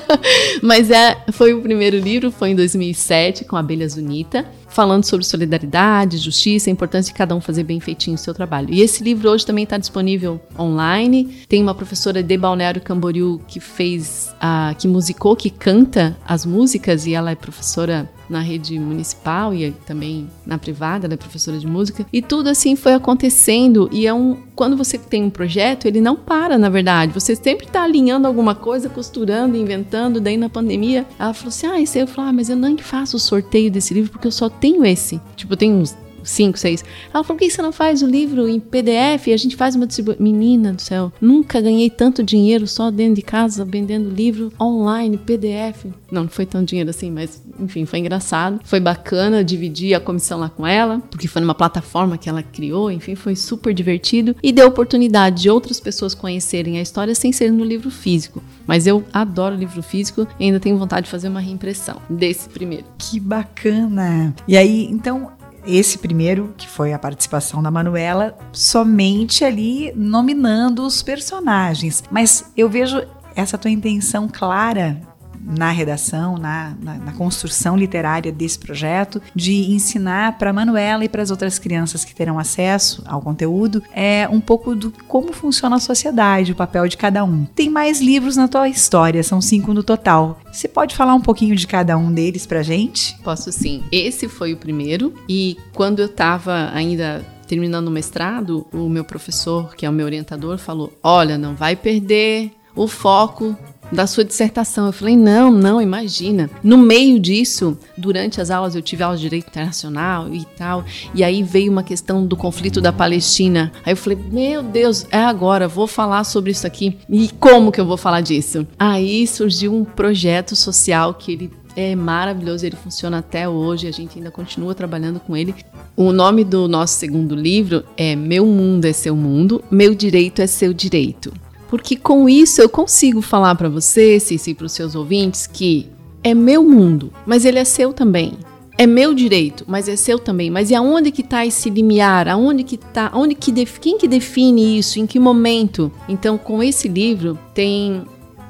Mas 0.63 0.91
é, 0.91 1.17
foi 1.33 1.55
o 1.55 1.61
primeiro 1.61 1.99
livro, 1.99 2.31
foi 2.31 2.51
em 2.51 2.57
2007, 2.57 3.45
com 3.45 3.57
a 3.57 3.61
Abelha 3.61 3.89
Zunita, 3.89 4.47
falando 4.69 5.05
sobre 5.05 5.25
solidariedade, 5.25 6.19
justiça, 6.19 6.69
a 6.69 6.73
importância 6.73 7.13
de 7.13 7.19
cada 7.19 7.35
um 7.35 7.41
fazer 7.41 7.63
bem 7.63 7.81
feitinho 7.81 8.17
o 8.17 8.19
seu 8.19 8.35
trabalho. 8.35 8.69
E 8.71 8.81
esse 8.81 9.03
livro 9.03 9.31
hoje 9.31 9.47
também 9.47 9.65
está 9.65 9.79
disponível 9.79 10.41
online. 10.59 11.43
Tem 11.49 11.63
uma 11.63 11.75
professora 11.75 12.23
de 12.23 12.37
Balneário 12.37 12.81
Camboriú 12.81 13.41
que 13.47 13.61
fez, 13.61 14.35
a, 14.41 14.75
que 14.79 14.89
musicou, 14.89 15.37
que 15.37 15.51
canta 15.51 16.17
as 16.27 16.45
músicas, 16.45 17.07
e 17.07 17.15
ela 17.15 17.31
é 17.31 17.35
professora 17.35 18.09
na 18.29 18.41
rede 18.41 18.79
municipal 18.79 19.55
e 19.55 19.71
também 19.87 20.29
na 20.47 20.59
privada, 20.59 21.07
ela 21.07 21.15
é 21.15 21.17
professora 21.17 21.59
de 21.59 21.67
música. 21.67 22.07
E 22.13 22.23
tudo 22.23 22.49
assim 22.49 22.77
foi 22.77 22.95
acontecendo 22.95 23.89
e 23.93 24.07
é 24.07 24.15
um 24.15 24.37
quando 24.55 24.77
você 24.77 24.97
tem 24.97 25.25
um 25.25 25.31
projeto, 25.31 25.87
ele 25.87 26.01
não 26.01 26.15
para, 26.15 26.57
na 26.57 26.69
verdade. 26.69 27.13
Você 27.13 27.35
sempre 27.35 27.67
está 27.67 27.83
alinhando 27.83 28.27
alguma 28.27 28.55
coisa, 28.55 28.89
costurando, 28.89 29.57
inventando. 29.57 30.21
Daí 30.21 30.37
na 30.37 30.49
pandemia, 30.49 31.05
ela 31.19 31.35
falou 31.35 31.49
assim: 31.49 31.67
"Ah, 31.67 31.81
esse 31.81 31.99
eu 31.99 32.07
falei: 32.07 32.31
ah, 32.31 32.33
mas 32.33 32.49
eu 32.49 32.57
não 32.57 32.77
faço 32.79 33.17
o 33.17 33.21
sorteio 33.21 33.71
desse 33.71 33.93
livro 33.93 34.11
porque 34.11 34.27
eu 34.27 34.33
só 34.33 34.49
tenho 34.49 34.85
esse". 34.85 35.21
Tipo, 35.37 35.57
tem 35.57 35.73
uns 35.73 35.97
cinco, 36.25 36.59
seis. 36.59 36.85
Ela 37.13 37.23
falou: 37.23 37.39
por 37.39 37.45
que 37.45 37.51
você 37.51 37.63
não 37.63 37.73
faz 37.73 38.03
o 38.03 38.07
livro 38.07 38.49
em 38.49 38.61
PDF? 38.61 39.29
A 39.33 39.37
gente 39.37 39.57
faz 39.57 39.75
uma 39.75 39.87
distribuição. 39.87 40.23
Menina 40.25 40.73
do 40.73 40.81
céu, 40.81 41.13
nunca 41.21 41.61
ganhei 41.61 41.91
tanto 41.91 42.23
dinheiro 42.23 42.67
só 42.67 42.91
dentro 42.91 43.17
de 43.17 43.23
casa 43.23 43.65
vendendo 43.65 44.09
livro 44.09 44.53
online, 44.61 45.17
PDF. 45.17 45.87
Não, 46.11 46.25
não 46.25 46.29
foi 46.29 46.47
tão 46.47 46.65
dinheiro 46.65 46.91
assim, 46.91 47.11
mas 47.11 47.43
enfim, 47.59 47.85
foi 47.85 47.99
engraçado. 47.99 48.61
Foi 48.65 48.81
bacana 48.81 49.45
dividir 49.45 49.95
a 49.95 50.01
comissão 50.01 50.39
lá 50.39 50.49
com 50.49 50.67
ela, 50.67 51.01
porque 51.11 51.29
foi 51.29 51.41
numa 51.41 51.55
plataforma 51.55 52.19
que 52.19 52.29
ela 52.29 52.43
criou, 52.43 52.91
enfim, 52.91 53.15
foi 53.15 53.37
super 53.37 53.73
divertido 53.75 54.37
e 54.43 54.53
deu 54.53 54.69
oportunidade 54.69 55.43
de 55.43 55.51
outras 55.51 55.81
pessoas 55.81 56.15
conhecerem 56.15 56.79
a 56.79 56.83
história 56.83 57.15
sem 57.15 57.33
ser 57.33 57.51
no 57.53 57.65
livro 57.65 57.91
físico. 57.91 58.43
Mas 58.67 58.87
eu 58.87 59.05
adoro 59.13 59.55
livro 59.55 59.83
físico 59.83 60.27
e 60.39 60.45
ainda 60.45 60.61
tenho 60.61 60.79
vontade 60.79 61.05
de 61.05 61.11
fazer 61.11 61.29
uma 61.29 61.41
reimpressão 61.41 62.01
desse 62.09 62.49
primeiro. 62.49 62.85
Que 62.99 63.21
bacana! 63.21 64.35
E 64.49 64.57
aí, 64.57 64.87
então, 64.91 65.33
esse 65.67 65.99
primeiro, 65.99 66.55
que 66.57 66.69
foi 66.69 66.93
a 66.93 66.99
participação 66.99 67.63
da 67.63 67.71
Manuela, 67.71 68.37
somente 68.53 69.45
ali 69.45 69.93
nominando 69.95 70.87
os 70.87 71.03
personagens. 71.03 72.03
Mas 72.11 72.51
eu 72.57 72.69
vejo 72.69 73.03
essa 73.35 73.59
tua 73.59 73.71
intenção 73.71 74.29
clara 74.29 75.01
na 75.45 75.71
redação, 75.71 76.39
na, 76.39 76.75
na, 76.81 76.95
na, 76.95 77.13
construção 77.13 77.77
literária 77.77 78.33
desse 78.33 78.59
projeto, 78.59 79.21
de 79.35 79.71
ensinar 79.73 80.39
para 80.39 80.53
Manuela 80.53 81.05
e 81.05 81.09
para 81.09 81.23
as 81.23 81.31
outras 81.31 81.59
crianças 81.59 82.05
que 82.05 82.15
terão 82.15 82.39
acesso 82.39 83.03
ao 83.07 83.21
conteúdo 83.21 83.83
é 83.93 84.29
um 84.31 84.41
pouco 84.41 84.75
do 84.75 84.93
como 85.07 85.33
funciona 85.33 85.77
a 85.77 85.81
sociedade, 85.81 86.53
o 86.53 86.57
papel 86.57 86.89
de 86.89 86.97
cada 86.97 87.25
um. 87.25 87.45
Tem 87.45 87.69
mais 87.69 88.01
livros 88.01 88.37
na 88.37 88.49
tua 88.49 88.69
história, 88.69 89.23
são 89.23 89.41
cinco 89.41 89.75
no 89.75 89.83
total. 89.83 90.41
Você 90.51 90.69
pode 90.69 90.95
falar 90.97 91.15
um 91.15 91.21
pouquinho 91.21 91.55
de 91.55 91.67
cada 91.67 91.97
um 91.97 92.13
deles 92.13 92.47
para 92.47 92.63
gente? 92.63 93.17
Posso 93.23 93.53
sim. 93.53 93.83
Esse 93.93 94.29
foi 94.29 94.53
o 94.53 94.57
primeiro 94.57 95.15
e 95.29 95.57
quando 95.73 96.01
eu 96.01 96.07
estava 96.07 96.71
ainda 96.73 97.25
terminando 97.47 97.89
o 97.89 97.91
mestrado, 97.91 98.67
o 98.73 98.89
meu 98.89 99.05
professor, 99.05 99.75
que 99.75 99.85
é 99.85 99.91
o 99.91 99.93
meu 99.93 100.07
orientador, 100.07 100.59
falou: 100.59 100.93
Olha, 101.03 101.37
não 101.37 101.55
vai 101.55 101.77
perder 101.77 102.53
o 102.75 102.89
foco 102.89 103.57
da 103.93 104.07
sua 104.07 104.25
dissertação. 104.25 104.87
Eu 104.87 104.93
falei, 104.93 105.17
não, 105.17 105.51
não, 105.51 105.81
imagina. 105.81 106.51
No 106.63 106.79
meio 106.79 107.19
disso, 107.19 107.79
durante 107.97 108.41
as 108.41 108.51
aulas, 108.51 108.75
eu 108.75 108.83
tive 108.83 109.03
aula 109.03 109.17
de 109.17 109.23
direito 109.23 109.49
internacional 109.49 110.33
e 110.33 110.45
tal, 110.57 110.85
e 111.15 111.23
aí 111.23 111.43
veio 111.43 111.71
uma 111.71 111.83
questão 111.83 112.27
do 112.27 112.37
conflito 112.37 112.81
da 112.81 112.93
Palestina. 112.93 113.73
Aí 113.85 113.93
eu 113.93 113.97
falei, 113.97 114.19
meu 114.31 114.63
Deus, 114.63 115.07
é 115.11 115.19
agora, 115.19 115.69
vou 115.69 115.87
falar 115.87 116.25
sobre 116.25 116.51
isso 116.51 116.67
aqui. 116.67 116.99
E 117.09 117.29
como 117.41 117.73
que 117.73 117.81
eu 117.81 117.87
vou 117.87 117.97
falar 117.97 118.21
disso? 118.21 118.67
Aí 118.79 119.27
surgiu 119.27 119.75
um 119.75 119.85
projeto 119.85 120.57
social 120.57 121.15
que 121.15 121.33
ele 121.33 121.65
é 121.77 121.95
maravilhoso, 121.97 122.65
ele 122.65 122.77
funciona 122.77 123.19
até 123.19 123.49
hoje, 123.49 123.89
a 123.89 123.91
gente 123.91 124.19
ainda 124.19 124.31
continua 124.31 124.75
trabalhando 124.75 125.19
com 125.19 125.37
ele. 125.37 125.55
O 125.97 126.13
nome 126.13 126.45
do 126.45 126.69
nosso 126.69 126.99
segundo 126.99 127.35
livro 127.35 127.85
é 127.97 128.15
Meu 128.15 128.47
Mundo 128.47 128.85
é 128.85 128.93
Seu 128.93 129.17
Mundo, 129.17 129.63
Meu 129.71 129.95
Direito 129.95 130.41
é 130.41 130.47
Seu 130.47 130.73
Direito 130.73 131.33
porque 131.69 131.97
com 131.97 132.29
isso 132.29 132.61
eu 132.61 132.69
consigo 132.69 133.21
falar 133.21 133.55
para 133.55 133.69
você, 133.69 134.21
Cici, 134.21 134.51
e 134.51 134.55
para 134.55 134.67
os 134.67 134.73
seus 134.73 134.95
ouvintes, 134.95 135.47
que 135.47 135.89
é 136.23 136.35
meu 136.35 136.65
mundo, 136.65 137.13
mas 137.27 137.45
ele 137.45 137.59
é 137.59 137.65
seu 137.65 137.93
também. 137.93 138.33
É 138.77 138.87
meu 138.87 139.15
direito, 139.15 139.65
mas 139.69 139.89
é 139.89 139.95
seu 139.95 140.19
também. 140.19 140.51
Mas 140.51 140.71
e 140.71 140.75
aonde 140.75 141.13
que 141.13 141.21
está 141.21 141.47
esse 141.47 141.71
limiar? 141.71 142.27
Aonde 142.27 142.65
que 142.65 142.77
tá? 142.77 143.09
Aonde 143.13 143.37
que 143.37 143.53
def, 143.53 143.79
quem 143.79 143.97
que 143.97 144.09
define 144.09 144.77
isso? 144.77 144.99
Em 144.99 145.07
que 145.07 145.21
momento? 145.21 145.93
Então, 146.09 146.37
com 146.37 146.61
esse 146.61 146.89
livro 146.89 147.39
tem 147.55 148.03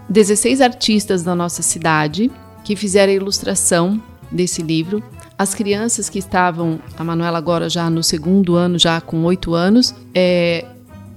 16 0.09 0.63
artistas 0.63 1.23
da 1.23 1.35
nossa 1.35 1.61
cidade 1.61 2.31
que 2.63 2.75
fizeram 2.75 3.13
a 3.13 3.17
ilustração 3.17 4.01
desse 4.31 4.63
livro. 4.63 5.03
As 5.37 5.55
crianças 5.55 6.09
que 6.09 6.19
estavam, 6.19 6.81
a 6.97 7.05
Manuela 7.05 7.37
agora 7.37 7.69
já 7.69 7.91
no 7.91 8.03
segundo 8.03 8.55
ano, 8.55 8.79
já 8.79 9.01
com 9.01 9.25
oito 9.25 9.53
anos, 9.53 9.95
é, 10.15 10.65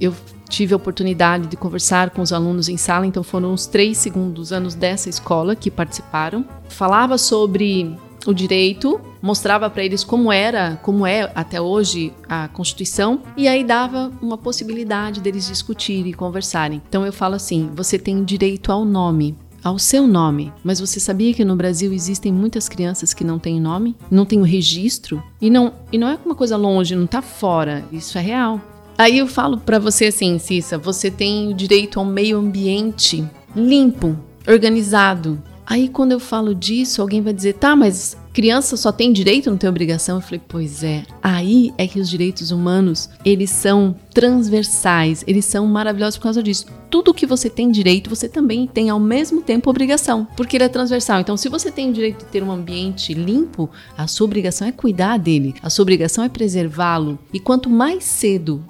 eu 0.01 0.13
tive 0.47 0.73
a 0.73 0.77
oportunidade 0.77 1.47
de 1.47 1.57
conversar 1.57 2.09
com 2.09 2.21
os 2.21 2.33
alunos 2.33 2.69
em 2.69 2.77
sala, 2.77 3.05
então 3.05 3.23
foram 3.23 3.53
os 3.53 3.65
três 3.65 3.97
segundos 3.97 4.51
anos 4.51 4.75
dessa 4.75 5.09
escola 5.09 5.55
que 5.55 5.69
participaram. 5.69 6.45
Falava 6.69 7.17
sobre 7.17 7.95
o 8.25 8.33
direito, 8.33 8.99
mostrava 9.21 9.69
para 9.69 9.83
eles 9.83 10.03
como 10.03 10.31
era, 10.31 10.77
como 10.83 11.05
é 11.05 11.31
até 11.33 11.61
hoje 11.61 12.13
a 12.27 12.47
Constituição, 12.49 13.21
e 13.37 13.47
aí 13.47 13.63
dava 13.63 14.11
uma 14.21 14.37
possibilidade 14.37 15.21
deles 15.21 15.47
discutirem 15.47 16.11
e 16.11 16.13
conversarem. 16.13 16.81
Então 16.87 17.05
eu 17.05 17.13
falo 17.13 17.35
assim: 17.35 17.69
você 17.73 17.97
tem 17.97 18.23
direito 18.23 18.71
ao 18.71 18.83
nome, 18.83 19.35
ao 19.63 19.79
seu 19.79 20.07
nome. 20.07 20.51
Mas 20.63 20.79
você 20.79 20.99
sabia 20.99 21.33
que 21.33 21.45
no 21.45 21.55
Brasil 21.55 21.93
existem 21.93 22.31
muitas 22.31 22.67
crianças 22.67 23.13
que 23.13 23.23
não 23.23 23.39
têm 23.39 23.59
nome, 23.59 23.95
não 24.09 24.25
têm 24.25 24.39
o 24.39 24.43
registro? 24.43 25.23
E 25.41 25.49
não, 25.49 25.73
e 25.91 25.97
não 25.97 26.07
é 26.07 26.17
uma 26.25 26.35
coisa 26.35 26.57
longe, 26.57 26.95
não 26.95 27.05
está 27.05 27.21
fora, 27.21 27.85
isso 27.91 28.17
é 28.17 28.21
real. 28.21 28.61
Aí 28.97 29.19
eu 29.19 29.27
falo 29.27 29.59
para 29.59 29.77
você 29.77 30.05
assim, 30.05 30.39
Cissa, 30.39 30.77
você 30.77 31.11
tem 31.11 31.49
o 31.49 31.53
direito 31.53 31.99
ao 31.99 32.05
meio 32.05 32.39
ambiente 32.39 33.23
limpo, 33.55 34.17
organizado. 34.47 35.41
Aí 35.69 35.87
quando 35.87 36.13
eu 36.13 36.19
falo 36.19 36.55
disso, 36.55 37.01
alguém 37.01 37.21
vai 37.21 37.33
dizer: 37.33 37.53
"Tá, 37.55 37.75
mas 37.75 38.17
criança 38.33 38.75
só 38.77 38.91
tem 38.91 39.13
direito, 39.13 39.51
não 39.51 39.57
tem 39.57 39.69
obrigação?" 39.69 40.15
Eu 40.15 40.21
falei: 40.21 40.41
"Pois 40.47 40.81
é. 40.81 41.03
Aí 41.21 41.73
é 41.77 41.85
que 41.85 41.99
os 41.99 42.09
direitos 42.09 42.49
humanos, 42.49 43.09
eles 43.23 43.51
são 43.51 43.95
transversais, 44.13 45.23
eles 45.27 45.45
são 45.45 45.67
maravilhosos 45.67 46.17
por 46.17 46.23
causa 46.23 46.41
disso. 46.41 46.65
Tudo 46.89 47.13
que 47.13 47.27
você 47.27 47.49
tem 47.49 47.69
direito, 47.69 48.09
você 48.09 48.27
também 48.27 48.65
tem 48.65 48.89
ao 48.89 48.99
mesmo 48.99 49.41
tempo 49.41 49.69
obrigação, 49.69 50.25
porque 50.35 50.57
ele 50.57 50.63
é 50.63 50.69
transversal. 50.69 51.19
Então, 51.19 51.37
se 51.37 51.49
você 51.49 51.69
tem 51.69 51.89
o 51.89 51.93
direito 51.93 52.25
de 52.25 52.31
ter 52.31 52.41
um 52.41 52.51
ambiente 52.51 53.13
limpo, 53.13 53.69
a 53.95 54.07
sua 54.07 54.25
obrigação 54.25 54.67
é 54.67 54.71
cuidar 54.71 55.17
dele, 55.17 55.53
a 55.61 55.69
sua 55.69 55.83
obrigação 55.83 56.23
é 56.23 56.29
preservá-lo. 56.29 57.19
E 57.31 57.39
quanto 57.39 57.69
mais 57.69 58.05
cedo 58.05 58.63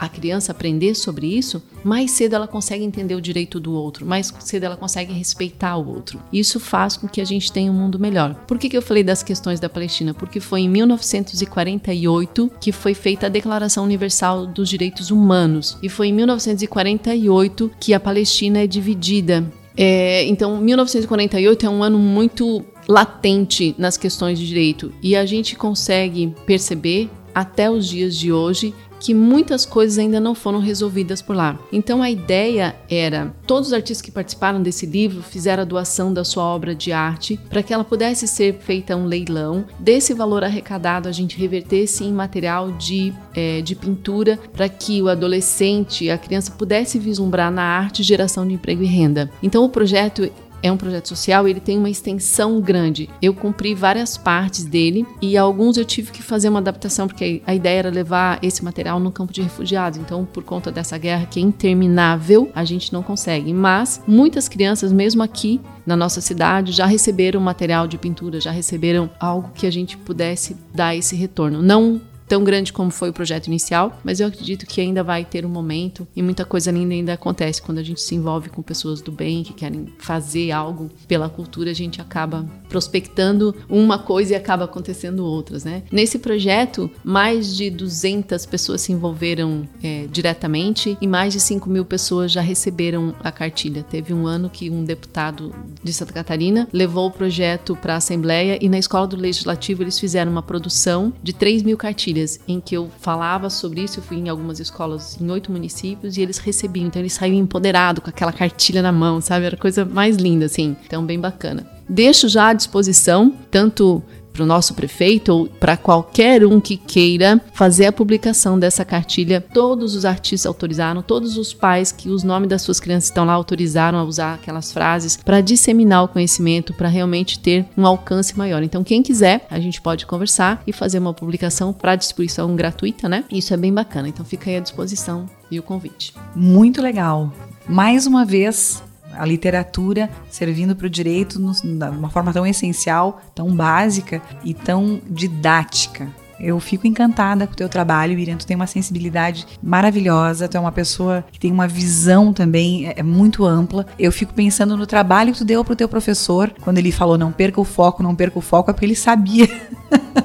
a 0.00 0.08
criança 0.08 0.50
aprender 0.50 0.94
sobre 0.94 1.26
isso, 1.26 1.62
mais 1.84 2.12
cedo 2.12 2.34
ela 2.34 2.48
consegue 2.48 2.82
entender 2.82 3.14
o 3.14 3.20
direito 3.20 3.60
do 3.60 3.74
outro, 3.74 4.06
mais 4.06 4.32
cedo 4.40 4.64
ela 4.64 4.76
consegue 4.76 5.12
respeitar 5.12 5.76
o 5.76 5.86
outro. 5.86 6.18
Isso 6.32 6.58
faz 6.58 6.96
com 6.96 7.06
que 7.06 7.20
a 7.20 7.24
gente 7.24 7.52
tenha 7.52 7.70
um 7.70 7.74
mundo 7.74 7.98
melhor. 7.98 8.34
Por 8.46 8.58
que, 8.58 8.70
que 8.70 8.76
eu 8.76 8.82
falei 8.82 9.04
das 9.04 9.22
questões 9.22 9.60
da 9.60 9.68
Palestina? 9.68 10.14
Porque 10.14 10.40
foi 10.40 10.62
em 10.62 10.68
1948 10.70 12.50
que 12.58 12.72
foi 12.72 12.94
feita 12.94 13.26
a 13.26 13.28
Declaração 13.28 13.84
Universal 13.84 14.46
dos 14.46 14.70
Direitos 14.70 15.10
Humanos 15.10 15.76
e 15.82 15.90
foi 15.90 16.08
em 16.08 16.14
1948 16.14 17.70
que 17.78 17.92
a 17.92 18.00
Palestina 18.00 18.60
é 18.60 18.66
dividida. 18.66 19.44
É, 19.76 20.24
então, 20.24 20.56
1948 20.58 21.66
é 21.66 21.68
um 21.68 21.82
ano 21.82 21.98
muito 21.98 22.64
latente 22.88 23.74
nas 23.78 23.96
questões 23.98 24.38
de 24.38 24.46
direito 24.46 24.92
e 25.02 25.14
a 25.14 25.26
gente 25.26 25.56
consegue 25.56 26.34
perceber 26.46 27.10
até 27.34 27.70
os 27.70 27.86
dias 27.86 28.16
de 28.16 28.32
hoje 28.32 28.74
que 29.00 29.14
muitas 29.14 29.64
coisas 29.64 29.98
ainda 29.98 30.20
não 30.20 30.34
foram 30.34 30.60
resolvidas 30.60 31.22
por 31.22 31.34
lá. 31.34 31.58
Então 31.72 32.02
a 32.02 32.10
ideia 32.10 32.76
era, 32.88 33.34
todos 33.46 33.68
os 33.68 33.72
artistas 33.72 34.02
que 34.02 34.10
participaram 34.10 34.62
desse 34.62 34.84
livro 34.84 35.22
fizeram 35.22 35.62
a 35.62 35.66
doação 35.66 36.12
da 36.12 36.22
sua 36.22 36.44
obra 36.44 36.74
de 36.74 36.92
arte 36.92 37.40
para 37.48 37.62
que 37.62 37.72
ela 37.72 37.82
pudesse 37.82 38.28
ser 38.28 38.58
feita 38.60 38.94
um 38.94 39.06
leilão. 39.06 39.64
Desse 39.78 40.12
valor 40.12 40.44
arrecadado 40.44 41.08
a 41.08 41.12
gente 41.12 41.38
revertesse 41.38 42.04
em 42.04 42.12
material 42.12 42.72
de, 42.72 43.12
é, 43.34 43.62
de 43.62 43.74
pintura 43.74 44.38
para 44.52 44.68
que 44.68 45.00
o 45.00 45.08
adolescente, 45.08 46.10
a 46.10 46.18
criança 46.18 46.52
pudesse 46.52 46.98
vislumbrar 46.98 47.50
na 47.50 47.62
arte 47.62 48.02
geração 48.02 48.46
de 48.46 48.54
emprego 48.54 48.82
e 48.82 48.86
renda. 48.86 49.30
Então 49.42 49.64
o 49.64 49.68
projeto 49.68 50.30
é 50.62 50.70
um 50.70 50.76
projeto 50.76 51.08
social, 51.08 51.46
ele 51.48 51.60
tem 51.60 51.78
uma 51.78 51.90
extensão 51.90 52.60
grande. 52.60 53.08
Eu 53.20 53.34
cumpri 53.34 53.74
várias 53.74 54.16
partes 54.16 54.64
dele 54.64 55.06
e 55.20 55.36
alguns 55.36 55.76
eu 55.76 55.84
tive 55.84 56.10
que 56.10 56.22
fazer 56.22 56.48
uma 56.48 56.58
adaptação, 56.58 57.06
porque 57.06 57.42
a 57.46 57.54
ideia 57.54 57.78
era 57.78 57.90
levar 57.90 58.38
esse 58.42 58.64
material 58.64 59.00
no 59.00 59.10
campo 59.10 59.32
de 59.32 59.42
refugiados. 59.42 59.98
Então, 59.98 60.24
por 60.24 60.44
conta 60.44 60.70
dessa 60.70 60.98
guerra 60.98 61.26
que 61.26 61.40
é 61.40 61.42
interminável, 61.42 62.50
a 62.54 62.64
gente 62.64 62.92
não 62.92 63.02
consegue. 63.02 63.52
Mas 63.52 64.02
muitas 64.06 64.48
crianças, 64.48 64.92
mesmo 64.92 65.22
aqui 65.22 65.60
na 65.86 65.96
nossa 65.96 66.20
cidade, 66.20 66.72
já 66.72 66.86
receberam 66.86 67.40
material 67.40 67.86
de 67.86 67.98
pintura, 67.98 68.40
já 68.40 68.50
receberam 68.50 69.10
algo 69.18 69.50
que 69.54 69.66
a 69.66 69.72
gente 69.72 69.96
pudesse 69.96 70.56
dar 70.74 70.94
esse 70.94 71.16
retorno. 71.16 71.62
Não 71.62 72.00
tão 72.30 72.44
grande 72.44 72.72
como 72.72 72.92
foi 72.92 73.10
o 73.10 73.12
projeto 73.12 73.48
inicial, 73.48 73.98
mas 74.04 74.20
eu 74.20 74.28
acredito 74.28 74.64
que 74.64 74.80
ainda 74.80 75.02
vai 75.02 75.24
ter 75.24 75.44
um 75.44 75.48
momento 75.48 76.06
e 76.14 76.22
muita 76.22 76.44
coisa 76.44 76.70
linda 76.70 76.94
ainda 76.94 77.12
acontece 77.12 77.60
quando 77.60 77.78
a 77.78 77.82
gente 77.82 78.00
se 78.00 78.14
envolve 78.14 78.48
com 78.48 78.62
pessoas 78.62 79.02
do 79.02 79.10
bem 79.10 79.42
que 79.42 79.52
querem 79.52 79.92
fazer 79.98 80.52
algo 80.52 80.88
pela 81.08 81.28
cultura, 81.28 81.72
a 81.72 81.74
gente 81.74 82.00
acaba 82.00 82.48
prospectando 82.68 83.52
uma 83.68 83.98
coisa 83.98 84.34
e 84.34 84.36
acaba 84.36 84.66
acontecendo 84.66 85.24
outras, 85.24 85.64
né? 85.64 85.82
Nesse 85.90 86.20
projeto, 86.20 86.88
mais 87.02 87.56
de 87.56 87.68
200 87.68 88.46
pessoas 88.46 88.82
se 88.82 88.92
envolveram 88.92 89.68
é, 89.82 90.06
diretamente 90.08 90.96
e 91.00 91.08
mais 91.08 91.32
de 91.32 91.40
5 91.40 91.68
mil 91.68 91.84
pessoas 91.84 92.30
já 92.30 92.40
receberam 92.40 93.12
a 93.24 93.32
cartilha. 93.32 93.82
Teve 93.82 94.14
um 94.14 94.24
ano 94.24 94.48
que 94.48 94.70
um 94.70 94.84
deputado 94.84 95.52
de 95.82 95.92
Santa 95.92 96.12
Catarina 96.12 96.68
levou 96.72 97.08
o 97.08 97.10
projeto 97.10 97.74
para 97.74 97.94
a 97.94 97.96
Assembleia 97.96 98.56
e 98.60 98.68
na 98.68 98.78
Escola 98.78 99.08
do 99.08 99.16
Legislativo 99.16 99.82
eles 99.82 99.98
fizeram 99.98 100.30
uma 100.30 100.42
produção 100.42 101.12
de 101.20 101.32
3 101.32 101.64
mil 101.64 101.76
cartilhas 101.76 102.19
em 102.46 102.60
que 102.60 102.76
eu 102.76 102.90
falava 103.00 103.50
sobre 103.50 103.82
isso. 103.82 103.98
Eu 103.98 104.02
fui 104.02 104.16
em 104.16 104.28
algumas 104.28 104.60
escolas 104.60 105.20
em 105.20 105.30
oito 105.30 105.50
municípios 105.50 106.16
e 106.16 106.22
eles 106.22 106.38
recebiam. 106.38 106.86
Então 106.86 107.00
eles 107.00 107.12
saíam 107.12 107.36
empoderados 107.36 108.02
com 108.02 108.10
aquela 108.10 108.32
cartilha 108.32 108.82
na 108.82 108.92
mão, 108.92 109.20
sabe? 109.20 109.46
Era 109.46 109.56
a 109.56 109.58
coisa 109.58 109.84
mais 109.84 110.16
linda, 110.16 110.46
assim. 110.46 110.76
Então, 110.86 111.04
bem 111.04 111.18
bacana. 111.18 111.66
Deixo 111.88 112.28
já 112.28 112.48
à 112.48 112.52
disposição, 112.52 113.34
tanto 113.50 114.02
para 114.32 114.42
o 114.42 114.46
nosso 114.46 114.74
prefeito 114.74 115.32
ou 115.32 115.46
para 115.46 115.76
qualquer 115.76 116.44
um 116.44 116.60
que 116.60 116.76
queira 116.76 117.40
fazer 117.52 117.86
a 117.86 117.92
publicação 117.92 118.58
dessa 118.58 118.84
cartilha. 118.84 119.40
Todos 119.40 119.94
os 119.94 120.04
artistas 120.04 120.46
autorizaram, 120.46 121.02
todos 121.02 121.36
os 121.36 121.52
pais 121.52 121.92
que 121.92 122.08
os 122.08 122.22
nomes 122.22 122.48
das 122.48 122.62
suas 122.62 122.80
crianças 122.80 123.10
estão 123.10 123.24
lá 123.24 123.32
autorizaram 123.32 123.98
a 123.98 124.04
usar 124.04 124.34
aquelas 124.34 124.72
frases 124.72 125.16
para 125.16 125.40
disseminar 125.40 126.04
o 126.04 126.08
conhecimento, 126.08 126.72
para 126.74 126.88
realmente 126.88 127.38
ter 127.38 127.66
um 127.76 127.86
alcance 127.86 128.36
maior. 128.36 128.62
Então, 128.62 128.84
quem 128.84 129.02
quiser, 129.02 129.46
a 129.50 129.58
gente 129.58 129.80
pode 129.80 130.06
conversar 130.06 130.62
e 130.66 130.72
fazer 130.72 130.98
uma 130.98 131.14
publicação 131.14 131.72
para 131.72 131.96
distribuição 131.96 132.54
gratuita, 132.54 133.08
né? 133.08 133.24
Isso 133.30 133.52
é 133.54 133.56
bem 133.56 133.72
bacana. 133.72 134.08
Então, 134.08 134.24
fica 134.24 134.50
aí 134.50 134.56
à 134.56 134.60
disposição 134.60 135.26
e 135.50 135.58
o 135.58 135.62
convite. 135.62 136.14
Muito 136.34 136.80
legal. 136.80 137.32
Mais 137.68 138.06
uma 138.06 138.24
vez, 138.24 138.82
a 139.20 139.26
literatura 139.26 140.08
servindo 140.30 140.74
para 140.74 140.86
o 140.86 140.90
direito 140.90 141.38
de 141.38 141.84
uma 141.84 142.08
forma 142.08 142.32
tão 142.32 142.46
essencial, 142.46 143.20
tão 143.34 143.54
básica 143.54 144.22
e 144.42 144.54
tão 144.54 144.98
didática. 145.10 146.08
Eu 146.40 146.58
fico 146.58 146.86
encantada 146.86 147.46
com 147.46 147.52
o 147.52 147.56
teu 147.56 147.68
trabalho, 147.68 148.16
Miriam. 148.16 148.38
Tu 148.38 148.46
tem 148.46 148.56
uma 148.56 148.66
sensibilidade 148.66 149.46
maravilhosa, 149.62 150.48
tu 150.48 150.56
é 150.56 150.60
uma 150.60 150.72
pessoa 150.72 151.22
que 151.30 151.38
tem 151.38 151.52
uma 151.52 151.68
visão 151.68 152.32
também 152.32 152.88
é, 152.88 152.94
é 152.96 153.02
muito 153.02 153.44
ampla. 153.44 153.86
Eu 153.98 154.10
fico 154.10 154.32
pensando 154.32 154.74
no 154.74 154.86
trabalho 154.86 155.32
que 155.32 155.38
tu 155.38 155.44
deu 155.44 155.62
pro 155.62 155.76
teu 155.76 155.86
professor, 155.86 156.50
quando 156.62 156.78
ele 156.78 156.90
falou 156.90 157.18
não 157.18 157.30
perca 157.30 157.60
o 157.60 157.64
foco, 157.64 158.02
não 158.02 158.16
perca 158.16 158.38
o 158.38 158.42
foco, 158.42 158.70
é 158.70 158.72
porque 158.72 158.86
ele 158.86 158.96
sabia 158.96 159.48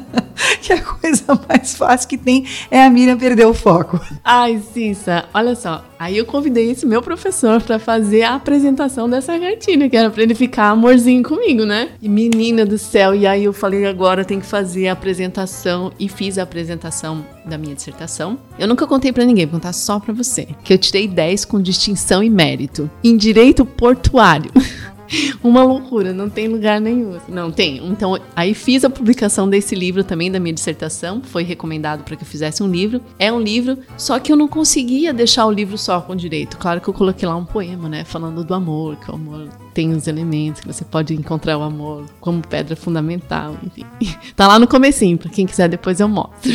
que 0.65 0.73
a 0.73 0.81
coisa 0.81 1.23
mais 1.47 1.75
fácil 1.75 2.09
que 2.09 2.17
tem 2.17 2.45
é 2.71 2.83
a 2.83 2.89
Miriam 2.89 3.17
perder 3.17 3.45
o 3.45 3.53
foco. 3.53 3.99
Ai, 4.23 4.61
Cissa, 4.73 5.25
olha 5.33 5.55
só. 5.55 5.85
Aí 5.97 6.17
eu 6.17 6.25
convidei 6.25 6.71
esse 6.71 6.85
meu 6.85 7.01
professor 7.01 7.61
para 7.61 7.79
fazer 7.79 8.23
a 8.23 8.35
apresentação 8.35 9.09
dessa 9.09 9.39
cartilha, 9.39 9.89
que 9.89 9.95
era 9.95 10.09
para 10.09 10.23
ele 10.23 10.35
ficar 10.35 10.69
amorzinho 10.69 11.23
comigo, 11.23 11.65
né? 11.65 11.89
E 12.01 12.09
menina 12.09 12.65
do 12.65 12.77
céu, 12.77 13.15
e 13.15 13.25
aí 13.25 13.45
eu 13.45 13.53
falei 13.53 13.85
agora 13.85 14.25
tem 14.25 14.39
que 14.39 14.45
fazer 14.45 14.87
a 14.87 14.93
apresentação 14.93 15.91
e 15.97 16.09
fiz 16.09 16.37
a 16.37 16.43
apresentação 16.43 17.25
da 17.45 17.57
minha 17.57 17.75
dissertação. 17.75 18.37
Eu 18.59 18.67
nunca 18.67 18.85
contei 18.87 19.13
para 19.13 19.23
ninguém, 19.23 19.45
vou 19.45 19.53
contar 19.53 19.73
só 19.73 19.99
para 19.99 20.13
você, 20.13 20.47
que 20.63 20.73
eu 20.73 20.77
tirei 20.77 21.07
10 21.07 21.45
com 21.45 21.61
distinção 21.61 22.21
e 22.21 22.29
mérito 22.29 22.89
em 23.03 23.15
direito 23.15 23.65
portuário. 23.65 24.51
Uma 25.43 25.63
loucura, 25.63 26.13
não 26.13 26.29
tem 26.29 26.47
lugar 26.47 26.79
nenhum. 26.79 27.17
Não 27.27 27.51
tem. 27.51 27.85
Então, 27.87 28.19
aí 28.35 28.53
fiz 28.53 28.83
a 28.83 28.89
publicação 28.89 29.49
desse 29.49 29.75
livro 29.75 30.03
também, 30.03 30.31
da 30.31 30.39
minha 30.39 30.53
dissertação. 30.53 31.21
Foi 31.23 31.43
recomendado 31.43 32.03
para 32.03 32.15
que 32.15 32.23
eu 32.23 32.27
fizesse 32.27 32.63
um 32.63 32.67
livro. 32.67 33.01
É 33.19 33.31
um 33.31 33.39
livro, 33.39 33.77
só 33.97 34.19
que 34.19 34.31
eu 34.31 34.35
não 34.35 34.47
conseguia 34.47 35.13
deixar 35.13 35.45
o 35.45 35.51
livro 35.51 35.77
só 35.77 36.01
com 36.01 36.15
direito. 36.15 36.57
Claro 36.57 36.81
que 36.81 36.87
eu 36.87 36.93
coloquei 36.93 37.27
lá 37.27 37.35
um 37.35 37.45
poema, 37.45 37.89
né? 37.89 38.03
Falando 38.03 38.43
do 38.43 38.53
amor, 38.53 38.95
que 38.97 39.11
o 39.11 39.15
amor 39.15 39.49
tem 39.73 39.91
os 39.91 40.07
elementos, 40.07 40.61
que 40.61 40.67
você 40.67 40.85
pode 40.85 41.13
encontrar 41.13 41.57
o 41.57 41.61
amor 41.61 42.05
como 42.19 42.41
pedra 42.41 42.75
fundamental, 42.75 43.57
enfim. 43.63 43.85
Tá 44.35 44.47
lá 44.47 44.59
no 44.59 44.67
comecinho, 44.67 45.17
para 45.17 45.29
quem 45.29 45.45
quiser 45.45 45.69
depois 45.69 45.99
eu 45.99 46.07
mostro. 46.09 46.51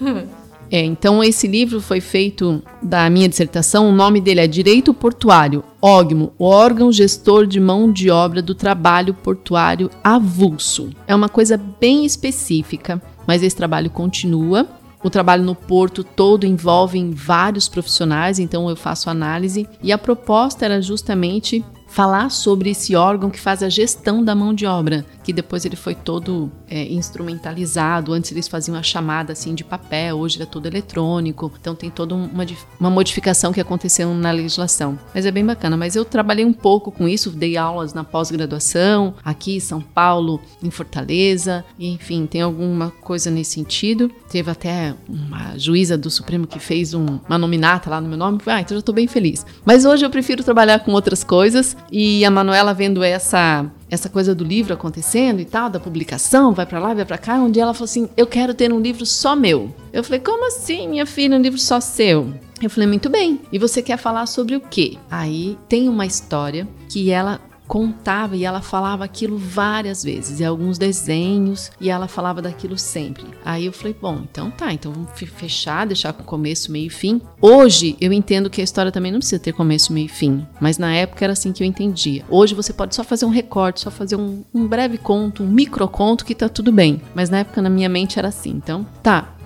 É, 0.70 0.84
então 0.84 1.22
esse 1.22 1.48
livro 1.48 1.80
foi 1.80 2.00
feito 2.00 2.62
da 2.80 3.10
minha 3.10 3.28
dissertação, 3.28 3.88
o 3.88 3.92
nome 3.92 4.20
dele 4.20 4.40
é 4.40 4.46
Direito 4.46 4.94
Portuário, 4.94 5.64
OGMO, 5.80 6.32
o 6.38 6.44
órgão 6.44 6.92
gestor 6.92 7.44
de 7.46 7.58
mão 7.58 7.90
de 7.90 8.08
obra 8.08 8.40
do 8.40 8.54
trabalho 8.54 9.12
portuário 9.12 9.90
avulso. 10.04 10.90
É 11.08 11.14
uma 11.14 11.28
coisa 11.28 11.56
bem 11.56 12.06
específica, 12.06 13.02
mas 13.26 13.42
esse 13.42 13.56
trabalho 13.56 13.90
continua. 13.90 14.68
O 15.02 15.10
trabalho 15.10 15.42
no 15.42 15.54
porto 15.54 16.04
todo 16.04 16.46
envolve 16.46 17.02
vários 17.12 17.68
profissionais, 17.68 18.38
então 18.38 18.68
eu 18.68 18.76
faço 18.76 19.08
análise 19.08 19.66
e 19.82 19.90
a 19.90 19.98
proposta 19.98 20.66
era 20.66 20.80
justamente 20.80 21.64
falar 21.88 22.30
sobre 22.30 22.70
esse 22.70 22.94
órgão 22.94 23.30
que 23.30 23.40
faz 23.40 23.62
a 23.62 23.68
gestão 23.68 24.22
da 24.22 24.34
mão 24.34 24.54
de 24.54 24.64
obra, 24.64 25.04
que 25.30 25.34
depois 25.34 25.64
ele 25.64 25.76
foi 25.76 25.94
todo 25.94 26.50
é, 26.68 26.92
instrumentalizado. 26.92 28.12
Antes 28.12 28.32
eles 28.32 28.48
faziam 28.48 28.76
a 28.76 28.82
chamada 28.82 29.32
assim 29.32 29.54
de 29.54 29.62
papel, 29.62 30.18
hoje 30.18 30.42
é 30.42 30.44
todo 30.44 30.66
eletrônico. 30.66 31.52
Então 31.60 31.72
tem 31.72 31.88
toda 31.88 32.16
uma, 32.16 32.44
uma 32.80 32.90
modificação 32.90 33.52
que 33.52 33.60
aconteceu 33.60 34.12
na 34.12 34.32
legislação. 34.32 34.98
Mas 35.14 35.24
é 35.24 35.30
bem 35.30 35.46
bacana. 35.46 35.76
Mas 35.76 35.94
eu 35.94 36.04
trabalhei 36.04 36.44
um 36.44 36.52
pouco 36.52 36.90
com 36.90 37.06
isso, 37.06 37.30
dei 37.30 37.56
aulas 37.56 37.94
na 37.94 38.02
pós-graduação, 38.02 39.14
aqui 39.24 39.54
em 39.54 39.60
São 39.60 39.80
Paulo, 39.80 40.40
em 40.60 40.70
Fortaleza, 40.70 41.64
enfim, 41.78 42.26
tem 42.26 42.42
alguma 42.42 42.90
coisa 42.90 43.30
nesse 43.30 43.52
sentido. 43.52 44.10
Teve 44.28 44.50
até 44.50 44.96
uma 45.08 45.56
juíza 45.56 45.96
do 45.96 46.10
Supremo 46.10 46.44
que 46.44 46.58
fez 46.58 46.92
um, 46.92 47.20
uma 47.28 47.38
nominata 47.38 47.88
lá 47.88 48.00
no 48.00 48.08
meu 48.08 48.18
nome. 48.18 48.40
Ah, 48.46 48.60
então 48.60 48.74
já 48.74 48.80
estou 48.80 48.94
bem 48.94 49.06
feliz. 49.06 49.46
Mas 49.64 49.84
hoje 49.84 50.04
eu 50.04 50.10
prefiro 50.10 50.42
trabalhar 50.42 50.80
com 50.80 50.90
outras 50.90 51.22
coisas 51.22 51.76
e 51.92 52.24
a 52.24 52.30
Manuela 52.32 52.74
vendo 52.74 53.04
essa 53.04 53.70
essa 53.90 54.08
coisa 54.08 54.34
do 54.34 54.44
livro 54.44 54.72
acontecendo 54.72 55.40
e 55.40 55.44
tal, 55.44 55.68
da 55.68 55.80
publicação, 55.80 56.54
vai 56.54 56.64
para 56.64 56.78
lá, 56.78 56.94
vai 56.94 57.04
para 57.04 57.18
cá, 57.18 57.34
um 57.34 57.50
dia 57.50 57.62
ela 57.64 57.74
falou 57.74 57.84
assim: 57.84 58.08
"Eu 58.16 58.26
quero 58.26 58.54
ter 58.54 58.72
um 58.72 58.80
livro 58.80 59.04
só 59.04 59.34
meu". 59.34 59.74
Eu 59.92 60.04
falei: 60.04 60.20
"Como 60.20 60.46
assim, 60.46 60.88
minha 60.88 61.06
filha, 61.06 61.36
um 61.36 61.42
livro 61.42 61.58
só 61.58 61.80
seu?". 61.80 62.32
Eu 62.62 62.70
falei: 62.70 62.88
"Muito 62.88 63.08
bem. 63.08 63.40
E 63.52 63.58
você 63.58 63.82
quer 63.82 63.96
falar 63.96 64.26
sobre 64.26 64.54
o 64.54 64.60
quê?". 64.60 64.96
Aí 65.10 65.58
tem 65.68 65.88
uma 65.88 66.06
história 66.06 66.68
que 66.88 67.10
ela 67.10 67.40
contava 67.70 68.36
e 68.36 68.44
ela 68.44 68.60
falava 68.60 69.04
aquilo 69.04 69.38
várias 69.38 70.02
vezes, 70.02 70.40
e 70.40 70.44
alguns 70.44 70.76
desenhos, 70.76 71.70
e 71.80 71.88
ela 71.88 72.08
falava 72.08 72.42
daquilo 72.42 72.76
sempre. 72.76 73.24
Aí 73.44 73.66
eu 73.66 73.72
falei, 73.72 73.94
bom, 73.94 74.22
então 74.28 74.50
tá, 74.50 74.72
então 74.72 74.92
vamos 74.92 75.10
fechar, 75.16 75.86
deixar 75.86 76.12
com 76.12 76.24
começo, 76.24 76.72
meio 76.72 76.88
e 76.88 76.90
fim. 76.90 77.22
Hoje 77.40 77.96
eu 78.00 78.12
entendo 78.12 78.50
que 78.50 78.60
a 78.60 78.64
história 78.64 78.90
também 78.90 79.12
não 79.12 79.20
precisa 79.20 79.40
ter 79.40 79.52
começo, 79.52 79.92
meio 79.92 80.06
e 80.06 80.08
fim, 80.08 80.44
mas 80.60 80.78
na 80.78 80.92
época 80.92 81.24
era 81.24 81.32
assim 81.32 81.52
que 81.52 81.62
eu 81.62 81.66
entendia. 81.66 82.24
Hoje 82.28 82.56
você 82.56 82.72
pode 82.72 82.92
só 82.96 83.04
fazer 83.04 83.24
um 83.24 83.30
recorte, 83.30 83.82
só 83.82 83.90
fazer 83.90 84.16
um, 84.16 84.42
um 84.52 84.66
breve 84.66 84.98
conto, 84.98 85.44
um 85.44 85.48
micro 85.48 85.86
conto 85.86 86.24
que 86.24 86.34
tá 86.34 86.48
tudo 86.48 86.72
bem, 86.72 87.00
mas 87.14 87.30
na 87.30 87.38
época 87.38 87.62
na 87.62 87.70
minha 87.70 87.88
mente 87.88 88.18
era 88.18 88.26
assim. 88.26 88.50
Então, 88.50 88.84
tá, 89.00 89.36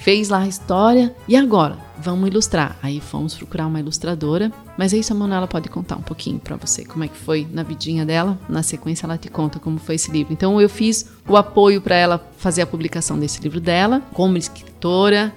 fez 0.00 0.30
lá 0.30 0.38
a 0.40 0.48
história 0.48 1.14
e 1.28 1.36
agora 1.36 1.76
vamos 1.98 2.28
ilustrar. 2.28 2.76
Aí 2.82 3.00
fomos 3.00 3.34
procurar 3.34 3.66
uma 3.66 3.78
ilustradora, 3.78 4.50
mas 4.76 4.94
aí 4.94 5.02
a 5.08 5.14
Manuela 5.14 5.46
pode 5.46 5.68
contar 5.68 5.96
um 5.96 6.02
pouquinho 6.02 6.38
para 6.38 6.56
você 6.56 6.86
como 6.86 7.04
é 7.04 7.08
que 7.08 7.16
foi 7.16 7.46
na 7.52 7.62
vidinha 7.62 8.04
dela. 8.06 8.38
Na 8.48 8.62
sequência 8.62 9.04
ela 9.04 9.18
te 9.18 9.28
conta 9.28 9.58
como 9.58 9.78
foi 9.78 9.96
esse 9.96 10.10
livro. 10.10 10.32
Então 10.32 10.58
eu 10.58 10.70
fiz 10.70 11.06
o 11.28 11.36
apoio 11.36 11.82
para 11.82 11.96
ela 11.96 12.30
fazer 12.38 12.62
a 12.62 12.66
publicação 12.66 13.18
desse 13.18 13.42
livro 13.42 13.60
dela 13.60 14.02
como 14.14 14.38
escritora 14.38 15.34